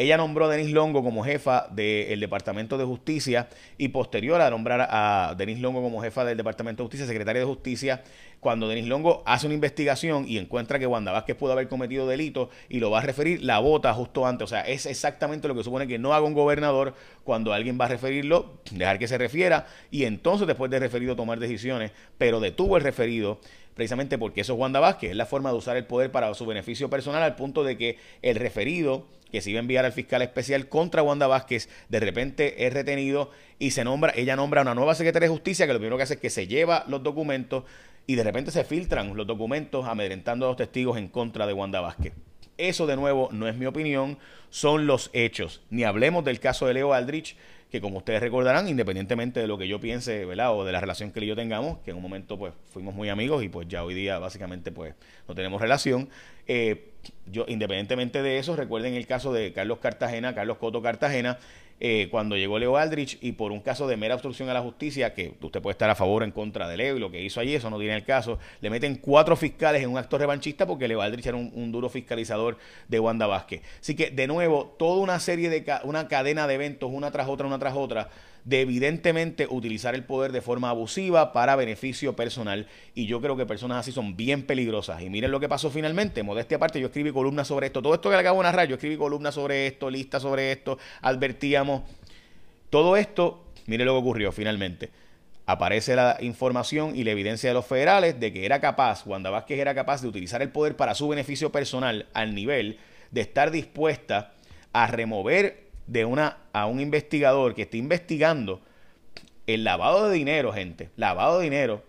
ella 0.00 0.16
nombró 0.16 0.46
a 0.46 0.48
Denis 0.48 0.72
Longo 0.72 1.04
como 1.04 1.22
jefa 1.22 1.66
del 1.70 2.20
Departamento 2.20 2.78
de 2.78 2.84
Justicia 2.84 3.50
y 3.76 3.88
posterior 3.88 4.40
a 4.40 4.48
nombrar 4.48 4.88
a 4.90 5.34
Denis 5.36 5.60
Longo 5.60 5.82
como 5.82 6.00
jefa 6.00 6.24
del 6.24 6.38
Departamento 6.38 6.82
de 6.82 6.86
Justicia, 6.86 7.06
secretaria 7.06 7.40
de 7.40 7.46
Justicia, 7.46 8.02
cuando 8.40 8.66
Denis 8.66 8.86
Longo 8.86 9.22
hace 9.26 9.44
una 9.44 9.54
investigación 9.54 10.24
y 10.26 10.38
encuentra 10.38 10.78
que 10.78 10.86
Wanda 10.86 11.12
Vázquez 11.12 11.36
pudo 11.36 11.52
haber 11.52 11.68
cometido 11.68 12.06
delito 12.06 12.48
y 12.70 12.80
lo 12.80 12.90
va 12.90 13.00
a 13.00 13.02
referir, 13.02 13.42
la 13.42 13.58
vota 13.58 13.92
justo 13.92 14.26
antes. 14.26 14.44
O 14.44 14.46
sea, 14.46 14.62
es 14.62 14.86
exactamente 14.86 15.48
lo 15.48 15.54
que 15.54 15.62
supone 15.62 15.86
que 15.86 15.98
no 15.98 16.14
haga 16.14 16.24
un 16.24 16.32
gobernador 16.32 16.94
cuando 17.22 17.52
alguien 17.52 17.78
va 17.78 17.84
a 17.84 17.88
referirlo, 17.88 18.54
dejar 18.70 18.98
que 18.98 19.06
se 19.06 19.18
refiera 19.18 19.66
y 19.90 20.04
entonces 20.04 20.46
después 20.46 20.70
de 20.70 20.78
referido 20.78 21.14
tomar 21.14 21.38
decisiones, 21.38 21.92
pero 22.16 22.40
detuvo 22.40 22.78
el 22.78 22.82
referido 22.82 23.38
precisamente 23.74 24.16
porque 24.16 24.40
eso 24.40 24.54
es 24.54 24.58
Wanda 24.58 24.80
Vázquez, 24.80 25.10
es 25.10 25.16
la 25.16 25.26
forma 25.26 25.50
de 25.50 25.58
usar 25.58 25.76
el 25.76 25.84
poder 25.84 26.10
para 26.10 26.32
su 26.32 26.46
beneficio 26.46 26.88
personal 26.88 27.22
al 27.22 27.36
punto 27.36 27.64
de 27.64 27.76
que 27.76 27.98
el 28.22 28.36
referido 28.36 29.06
que 29.30 29.40
se 29.40 29.50
iba 29.50 29.58
a 29.58 29.60
enviar 29.60 29.84
al 29.84 29.92
fiscal 29.92 30.22
especial 30.22 30.68
contra 30.68 31.02
Wanda 31.02 31.26
Vázquez, 31.26 31.68
de 31.88 32.00
repente 32.00 32.66
es 32.66 32.72
retenido 32.72 33.30
y 33.58 33.70
se 33.70 33.84
nombra, 33.84 34.12
ella 34.16 34.36
nombra 34.36 34.60
a 34.60 34.62
una 34.62 34.74
nueva 34.74 34.94
secretaria 34.94 35.28
de 35.28 35.32
justicia 35.32 35.66
que 35.66 35.72
lo 35.72 35.78
primero 35.78 35.96
que 35.96 36.02
hace 36.02 36.14
es 36.14 36.20
que 36.20 36.30
se 36.30 36.46
lleva 36.46 36.84
los 36.88 37.02
documentos 37.02 37.64
y 38.06 38.16
de 38.16 38.24
repente 38.24 38.50
se 38.50 38.64
filtran 38.64 39.16
los 39.16 39.26
documentos 39.26 39.86
amedrentando 39.86 40.46
a 40.46 40.48
los 40.48 40.56
testigos 40.56 40.98
en 40.98 41.08
contra 41.08 41.46
de 41.46 41.52
Wanda 41.52 41.80
Vázquez. 41.80 42.12
Eso 42.58 42.86
de 42.86 42.96
nuevo 42.96 43.28
no 43.32 43.48
es 43.48 43.56
mi 43.56 43.66
opinión, 43.66 44.18
son 44.50 44.86
los 44.86 45.10
hechos. 45.12 45.62
Ni 45.70 45.84
hablemos 45.84 46.24
del 46.24 46.40
caso 46.40 46.66
de 46.66 46.74
Leo 46.74 46.92
Aldrich, 46.92 47.36
que 47.70 47.80
como 47.80 47.98
ustedes 47.98 48.20
recordarán, 48.20 48.68
independientemente 48.68 49.40
de 49.40 49.46
lo 49.46 49.56
que 49.56 49.68
yo 49.68 49.78
piense, 49.80 50.24
¿verdad? 50.24 50.54
O 50.54 50.64
de 50.64 50.72
la 50.72 50.80
relación 50.80 51.12
que 51.12 51.20
él 51.20 51.24
y 51.24 51.28
yo 51.28 51.36
tengamos, 51.36 51.78
que 51.78 51.92
en 51.92 51.96
un 51.96 52.02
momento 52.02 52.36
pues 52.36 52.52
fuimos 52.66 52.94
muy 52.94 53.08
amigos 53.08 53.44
y 53.44 53.48
pues 53.48 53.68
ya 53.68 53.84
hoy 53.84 53.94
día 53.94 54.18
básicamente 54.18 54.72
pues 54.72 54.94
no 55.28 55.34
tenemos 55.34 55.60
relación. 55.60 56.08
Eh, 56.48 56.90
yo, 57.26 57.44
independientemente 57.46 58.22
de 58.22 58.38
eso, 58.38 58.56
recuerden 58.56 58.94
el 58.94 59.06
caso 59.06 59.32
de 59.32 59.52
Carlos 59.52 59.78
Cartagena, 59.78 60.34
Carlos 60.34 60.58
Coto 60.58 60.82
Cartagena, 60.82 61.38
eh, 61.82 62.08
cuando 62.10 62.36
llegó 62.36 62.58
Leo 62.58 62.76
Aldrich 62.76 63.16
y 63.22 63.32
por 63.32 63.52
un 63.52 63.60
caso 63.60 63.88
de 63.88 63.96
mera 63.96 64.14
obstrucción 64.14 64.50
a 64.50 64.54
la 64.54 64.60
justicia, 64.60 65.14
que 65.14 65.32
usted 65.40 65.62
puede 65.62 65.72
estar 65.72 65.88
a 65.88 65.94
favor 65.94 66.20
o 66.20 66.24
en 66.26 66.30
contra 66.30 66.68
de 66.68 66.76
Leo 66.76 66.96
y 66.96 67.00
lo 67.00 67.10
que 67.10 67.22
hizo 67.22 67.40
allí, 67.40 67.54
eso 67.54 67.70
no 67.70 67.78
tiene 67.78 67.96
el 67.96 68.04
caso, 68.04 68.38
le 68.60 68.68
meten 68.68 68.96
cuatro 68.96 69.34
fiscales 69.34 69.82
en 69.82 69.88
un 69.90 69.96
acto 69.96 70.18
revanchista 70.18 70.66
porque 70.66 70.86
Leo 70.86 71.00
Aldrich 71.00 71.26
era 71.26 71.38
un, 71.38 71.72
duro 71.72 71.88
fiscalizador 71.88 72.58
de 72.88 73.00
Wanda 73.00 73.26
Vázquez. 73.26 73.62
Así 73.80 73.96
que, 73.96 74.10
de 74.10 74.26
nuevo, 74.26 74.74
toda 74.78 75.00
una 75.00 75.18
serie 75.20 75.48
de, 75.48 75.64
una 75.84 76.06
cadena 76.06 76.46
de 76.46 76.54
eventos, 76.54 76.90
una 76.92 77.10
tras 77.10 77.28
otra, 77.28 77.46
una 77.46 77.58
tras 77.58 77.74
otra, 77.74 78.10
de 78.44 78.60
evidentemente 78.60 79.46
utilizar 79.48 79.94
el 79.94 80.04
poder 80.04 80.32
de 80.32 80.40
forma 80.40 80.70
abusiva 80.70 81.32
para 81.32 81.56
beneficio 81.56 82.16
personal. 82.16 82.66
Y 82.94 83.06
yo 83.06 83.20
creo 83.20 83.36
que 83.36 83.46
personas 83.46 83.78
así 83.78 83.92
son 83.92 84.16
bien 84.16 84.44
peligrosas. 84.44 85.02
Y 85.02 85.10
miren 85.10 85.30
lo 85.30 85.40
que 85.40 85.48
pasó 85.48 85.70
finalmente. 85.70 86.22
Modestia 86.22 86.56
aparte, 86.56 86.80
yo 86.80 86.86
escribí 86.86 87.12
columnas 87.12 87.48
sobre 87.48 87.66
esto. 87.66 87.82
Todo 87.82 87.94
esto 87.94 88.10
que 88.10 88.16
le 88.16 88.20
acabo 88.20 88.38
de 88.38 88.44
narrar, 88.44 88.68
yo 88.68 88.74
escribí 88.74 88.96
columnas 88.96 89.34
sobre 89.34 89.66
esto, 89.66 89.90
listas 89.90 90.22
sobre 90.22 90.52
esto, 90.52 90.78
advertíamos. 91.02 91.82
Todo 92.70 92.96
esto, 92.96 93.44
miren 93.66 93.86
lo 93.86 93.94
que 93.94 93.98
ocurrió 93.98 94.32
finalmente. 94.32 94.90
Aparece 95.46 95.96
la 95.96 96.16
información 96.20 96.94
y 96.94 97.02
la 97.02 97.10
evidencia 97.10 97.50
de 97.50 97.54
los 97.54 97.66
federales 97.66 98.20
de 98.20 98.32
que 98.32 98.46
era 98.46 98.60
capaz, 98.60 99.04
Wanda 99.04 99.30
Vázquez 99.30 99.58
era 99.58 99.74
capaz 99.74 100.00
de 100.00 100.06
utilizar 100.06 100.42
el 100.42 100.50
poder 100.50 100.76
para 100.76 100.94
su 100.94 101.08
beneficio 101.08 101.50
personal 101.50 102.06
al 102.12 102.36
nivel 102.36 102.78
de 103.10 103.20
estar 103.22 103.50
dispuesta 103.50 104.32
a 104.72 104.86
remover 104.86 105.69
de 105.86 106.04
una, 106.04 106.38
a 106.52 106.66
un 106.66 106.80
investigador 106.80 107.54
que 107.54 107.62
está 107.62 107.76
investigando 107.76 108.60
el 109.46 109.64
lavado 109.64 110.08
de 110.08 110.14
dinero, 110.14 110.52
gente, 110.52 110.90
lavado 110.96 111.38
de 111.38 111.44
dinero, 111.44 111.82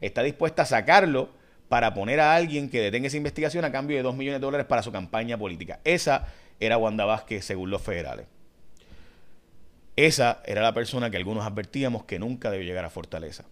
está 0.00 0.22
dispuesta 0.22 0.62
a 0.62 0.66
sacarlo 0.66 1.30
para 1.68 1.94
poner 1.94 2.20
a 2.20 2.34
alguien 2.34 2.68
que 2.68 2.80
detenga 2.80 3.06
esa 3.06 3.16
investigación 3.16 3.64
a 3.64 3.72
cambio 3.72 3.96
de 3.96 4.02
2 4.02 4.14
millones 4.14 4.40
de 4.40 4.44
dólares 4.44 4.66
para 4.66 4.82
su 4.82 4.92
campaña 4.92 5.38
política. 5.38 5.80
Esa 5.84 6.26
era 6.60 6.76
Wanda 6.76 7.06
Vázquez 7.06 7.44
según 7.44 7.70
los 7.70 7.80
federales. 7.80 8.26
Esa 9.96 10.42
era 10.44 10.62
la 10.62 10.72
persona 10.72 11.10
que 11.10 11.16
algunos 11.16 11.46
advertíamos 11.46 12.04
que 12.04 12.18
nunca 12.18 12.50
debe 12.50 12.64
llegar 12.64 12.84
a 12.84 12.90
Fortaleza. 12.90 13.44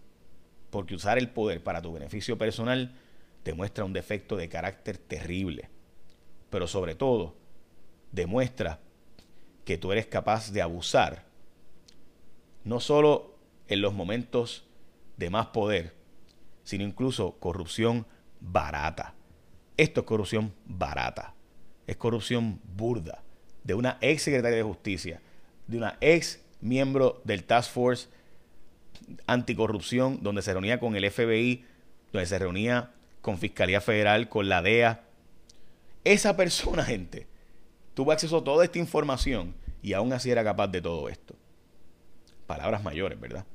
Porque 0.69 0.95
usar 0.95 1.17
el 1.17 1.29
poder 1.29 1.63
para 1.63 1.81
tu 1.81 1.93
beneficio 1.93 2.37
personal 2.37 2.93
demuestra 3.43 3.85
un 3.85 3.93
defecto 3.93 4.37
de 4.37 4.49
carácter 4.49 4.97
terrible. 4.97 5.69
Pero 6.49 6.67
sobre 6.67 6.95
todo, 6.95 7.35
demuestra 8.11 8.79
que 9.65 9.77
tú 9.77 9.91
eres 9.91 10.07
capaz 10.07 10.51
de 10.51 10.61
abusar, 10.61 11.25
no 12.63 12.79
solo 12.79 13.35
en 13.67 13.81
los 13.81 13.93
momentos 13.93 14.65
de 15.17 15.29
más 15.29 15.47
poder, 15.47 15.93
sino 16.63 16.83
incluso 16.83 17.37
corrupción 17.39 18.05
barata. 18.39 19.13
Esto 19.77 20.01
es 20.01 20.05
corrupción 20.05 20.53
barata, 20.65 21.33
es 21.87 21.97
corrupción 21.97 22.59
burda 22.75 23.23
de 23.63 23.73
una 23.73 23.97
ex 24.01 24.23
secretaria 24.23 24.57
de 24.57 24.63
justicia, 24.63 25.21
de 25.67 25.77
una 25.77 25.97
ex 26.01 26.41
miembro 26.59 27.21
del 27.23 27.43
Task 27.43 27.71
Force 27.71 28.09
anticorrupción, 29.27 30.19
donde 30.21 30.41
se 30.41 30.53
reunía 30.53 30.79
con 30.79 30.95
el 30.95 31.09
FBI, 31.09 31.65
donde 32.11 32.25
se 32.25 32.39
reunía 32.39 32.91
con 33.21 33.37
Fiscalía 33.37 33.81
Federal, 33.81 34.29
con 34.29 34.49
la 34.49 34.61
DEA. 34.61 35.03
Esa 36.03 36.35
persona, 36.35 36.83
gente, 36.85 37.27
tuvo 37.93 38.11
acceso 38.11 38.37
a 38.37 38.43
toda 38.43 38.63
esta 38.63 38.79
información 38.79 39.55
y 39.81 39.93
aún 39.93 40.13
así 40.13 40.31
era 40.31 40.43
capaz 40.43 40.67
de 40.67 40.81
todo 40.81 41.09
esto. 41.09 41.35
Palabras 42.47 42.83
mayores, 42.83 43.19
¿verdad? 43.19 43.45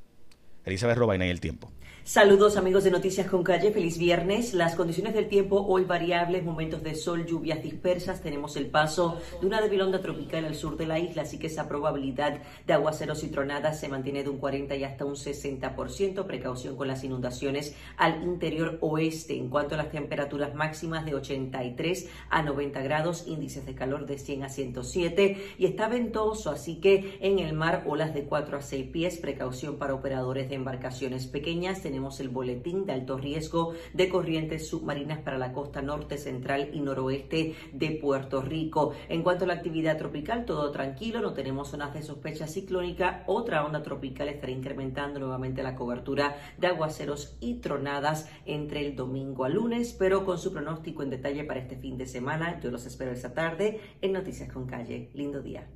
Elizabeth 0.67 0.97
Robaina 0.97 1.25
y 1.25 1.29
el 1.29 1.39
tiempo. 1.39 1.71
Saludos 2.07 2.55
amigos 2.55 2.85
de 2.85 2.91
Noticias 2.91 3.27
con 3.27 3.43
Calle, 3.43 3.73
feliz 3.73 3.97
viernes. 3.97 4.53
Las 4.53 4.75
condiciones 4.75 5.13
del 5.13 5.27
tiempo 5.27 5.65
hoy 5.67 5.83
variables, 5.83 6.45
momentos 6.45 6.81
de 6.81 6.95
sol, 6.95 7.25
lluvias 7.25 7.61
dispersas. 7.61 8.21
Tenemos 8.21 8.55
el 8.55 8.67
paso 8.67 9.19
de 9.41 9.45
una 9.45 9.59
débil 9.59 9.81
onda 9.81 9.99
tropical 9.99 10.45
al 10.45 10.55
sur 10.55 10.77
de 10.77 10.87
la 10.87 10.99
isla, 10.99 11.23
así 11.23 11.37
que 11.37 11.47
esa 11.47 11.67
probabilidad 11.67 12.39
de 12.65 12.73
aguaceros 12.73 13.25
y 13.25 13.27
tronadas 13.27 13.81
se 13.81 13.89
mantiene 13.89 14.23
de 14.23 14.29
un 14.29 14.37
40 14.37 14.73
y 14.77 14.85
hasta 14.85 15.03
un 15.03 15.15
60%. 15.15 16.25
Precaución 16.25 16.77
con 16.77 16.87
las 16.87 17.03
inundaciones 17.03 17.75
al 17.97 18.23
interior 18.23 18.77
oeste. 18.79 19.35
En 19.35 19.49
cuanto 19.49 19.75
a 19.75 19.77
las 19.77 19.91
temperaturas 19.91 20.55
máximas 20.55 21.03
de 21.03 21.13
83 21.13 22.07
a 22.29 22.41
90 22.41 22.83
grados, 22.83 23.25
índices 23.27 23.65
de 23.65 23.75
calor 23.75 24.05
de 24.05 24.17
100 24.17 24.43
a 24.43 24.49
107 24.49 25.55
y 25.57 25.65
está 25.65 25.89
ventoso, 25.89 26.51
así 26.51 26.79
que 26.79 27.17
en 27.19 27.39
el 27.39 27.51
mar 27.51 27.83
olas 27.85 28.13
de 28.13 28.23
4 28.23 28.59
a 28.59 28.61
6 28.61 28.87
pies. 28.91 29.17
Precaución 29.17 29.75
para 29.75 29.93
operadores 29.93 30.47
de 30.47 30.56
embarcaciones 30.57 31.27
pequeñas. 31.27 31.81
Tenemos 31.81 32.19
el 32.19 32.29
boletín 32.29 32.85
de 32.85 32.93
alto 32.93 33.17
riesgo 33.17 33.73
de 33.93 34.09
corrientes 34.09 34.67
submarinas 34.67 35.19
para 35.19 35.37
la 35.37 35.53
costa 35.53 35.81
norte, 35.81 36.17
central 36.17 36.69
y 36.73 36.81
noroeste 36.81 37.55
de 37.71 37.91
Puerto 37.91 38.41
Rico. 38.41 38.93
En 39.09 39.23
cuanto 39.23 39.45
a 39.45 39.47
la 39.47 39.53
actividad 39.53 39.97
tropical, 39.97 40.45
todo 40.45 40.71
tranquilo, 40.71 41.21
no 41.21 41.33
tenemos 41.33 41.69
zonas 41.69 41.93
de 41.93 42.01
sospecha 42.01 42.47
ciclónica. 42.47 43.23
Otra 43.27 43.65
onda 43.65 43.81
tropical 43.83 44.27
estará 44.27 44.51
incrementando 44.51 45.19
nuevamente 45.19 45.63
la 45.63 45.75
cobertura 45.75 46.35
de 46.57 46.67
aguaceros 46.67 47.37
y 47.39 47.55
tronadas 47.55 48.29
entre 48.45 48.85
el 48.85 48.95
domingo 48.95 49.45
a 49.45 49.49
lunes, 49.49 49.93
pero 49.97 50.25
con 50.25 50.37
su 50.37 50.51
pronóstico 50.51 51.03
en 51.03 51.09
detalle 51.09 51.43
para 51.43 51.59
este 51.59 51.77
fin 51.77 51.97
de 51.97 52.05
semana. 52.05 52.59
Yo 52.59 52.71
los 52.71 52.85
espero 52.85 53.11
esta 53.11 53.33
tarde 53.33 53.79
en 54.01 54.13
Noticias 54.13 54.51
con 54.51 54.65
Calle. 54.65 55.09
Lindo 55.13 55.41
día. 55.41 55.67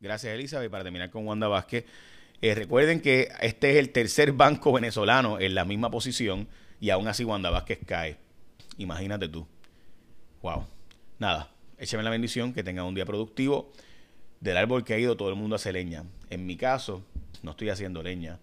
Gracias, 0.00 0.34
Elizabeth. 0.34 0.70
Para 0.70 0.84
terminar 0.84 1.10
con 1.10 1.26
Wanda 1.26 1.48
Vázquez, 1.48 1.84
eh, 2.42 2.54
recuerden 2.54 3.00
que 3.00 3.28
este 3.40 3.72
es 3.72 3.76
el 3.76 3.90
tercer 3.90 4.32
banco 4.32 4.72
venezolano 4.72 5.40
en 5.40 5.54
la 5.54 5.64
misma 5.64 5.90
posición 5.90 6.48
y 6.80 6.90
aún 6.90 7.08
así 7.08 7.24
Wanda 7.24 7.50
Vázquez 7.50 7.78
cae. 7.86 8.18
Imagínate 8.78 9.28
tú. 9.28 9.46
Wow. 10.42 10.66
Nada, 11.18 11.50
écheme 11.78 12.02
la 12.02 12.10
bendición, 12.10 12.52
que 12.52 12.62
tenga 12.62 12.84
un 12.84 12.94
día 12.94 13.06
productivo. 13.06 13.72
Del 14.40 14.58
árbol 14.58 14.84
que 14.84 14.92
ha 14.92 14.98
ido 14.98 15.16
todo 15.16 15.30
el 15.30 15.34
mundo 15.34 15.56
hace 15.56 15.72
leña. 15.72 16.04
En 16.28 16.44
mi 16.44 16.56
caso, 16.56 17.02
no 17.42 17.52
estoy 17.52 17.70
haciendo 17.70 18.02
leña. 18.02 18.38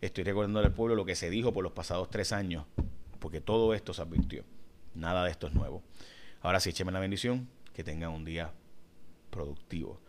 Estoy 0.00 0.24
recordando 0.24 0.58
al 0.58 0.72
pueblo 0.72 0.96
lo 0.96 1.04
que 1.04 1.14
se 1.14 1.30
dijo 1.30 1.52
por 1.52 1.62
los 1.62 1.72
pasados 1.72 2.10
tres 2.10 2.32
años, 2.32 2.66
porque 3.20 3.40
todo 3.40 3.72
esto 3.72 3.94
se 3.94 4.02
advirtió. 4.02 4.44
Nada 4.94 5.24
de 5.24 5.30
esto 5.30 5.46
es 5.46 5.54
nuevo. 5.54 5.82
Ahora 6.40 6.58
sí, 6.58 6.70
écheme 6.70 6.90
la 6.90 7.00
bendición, 7.00 7.48
que 7.72 7.84
tenga 7.84 8.08
un 8.08 8.24
día 8.24 8.52
productivo. 9.30 10.00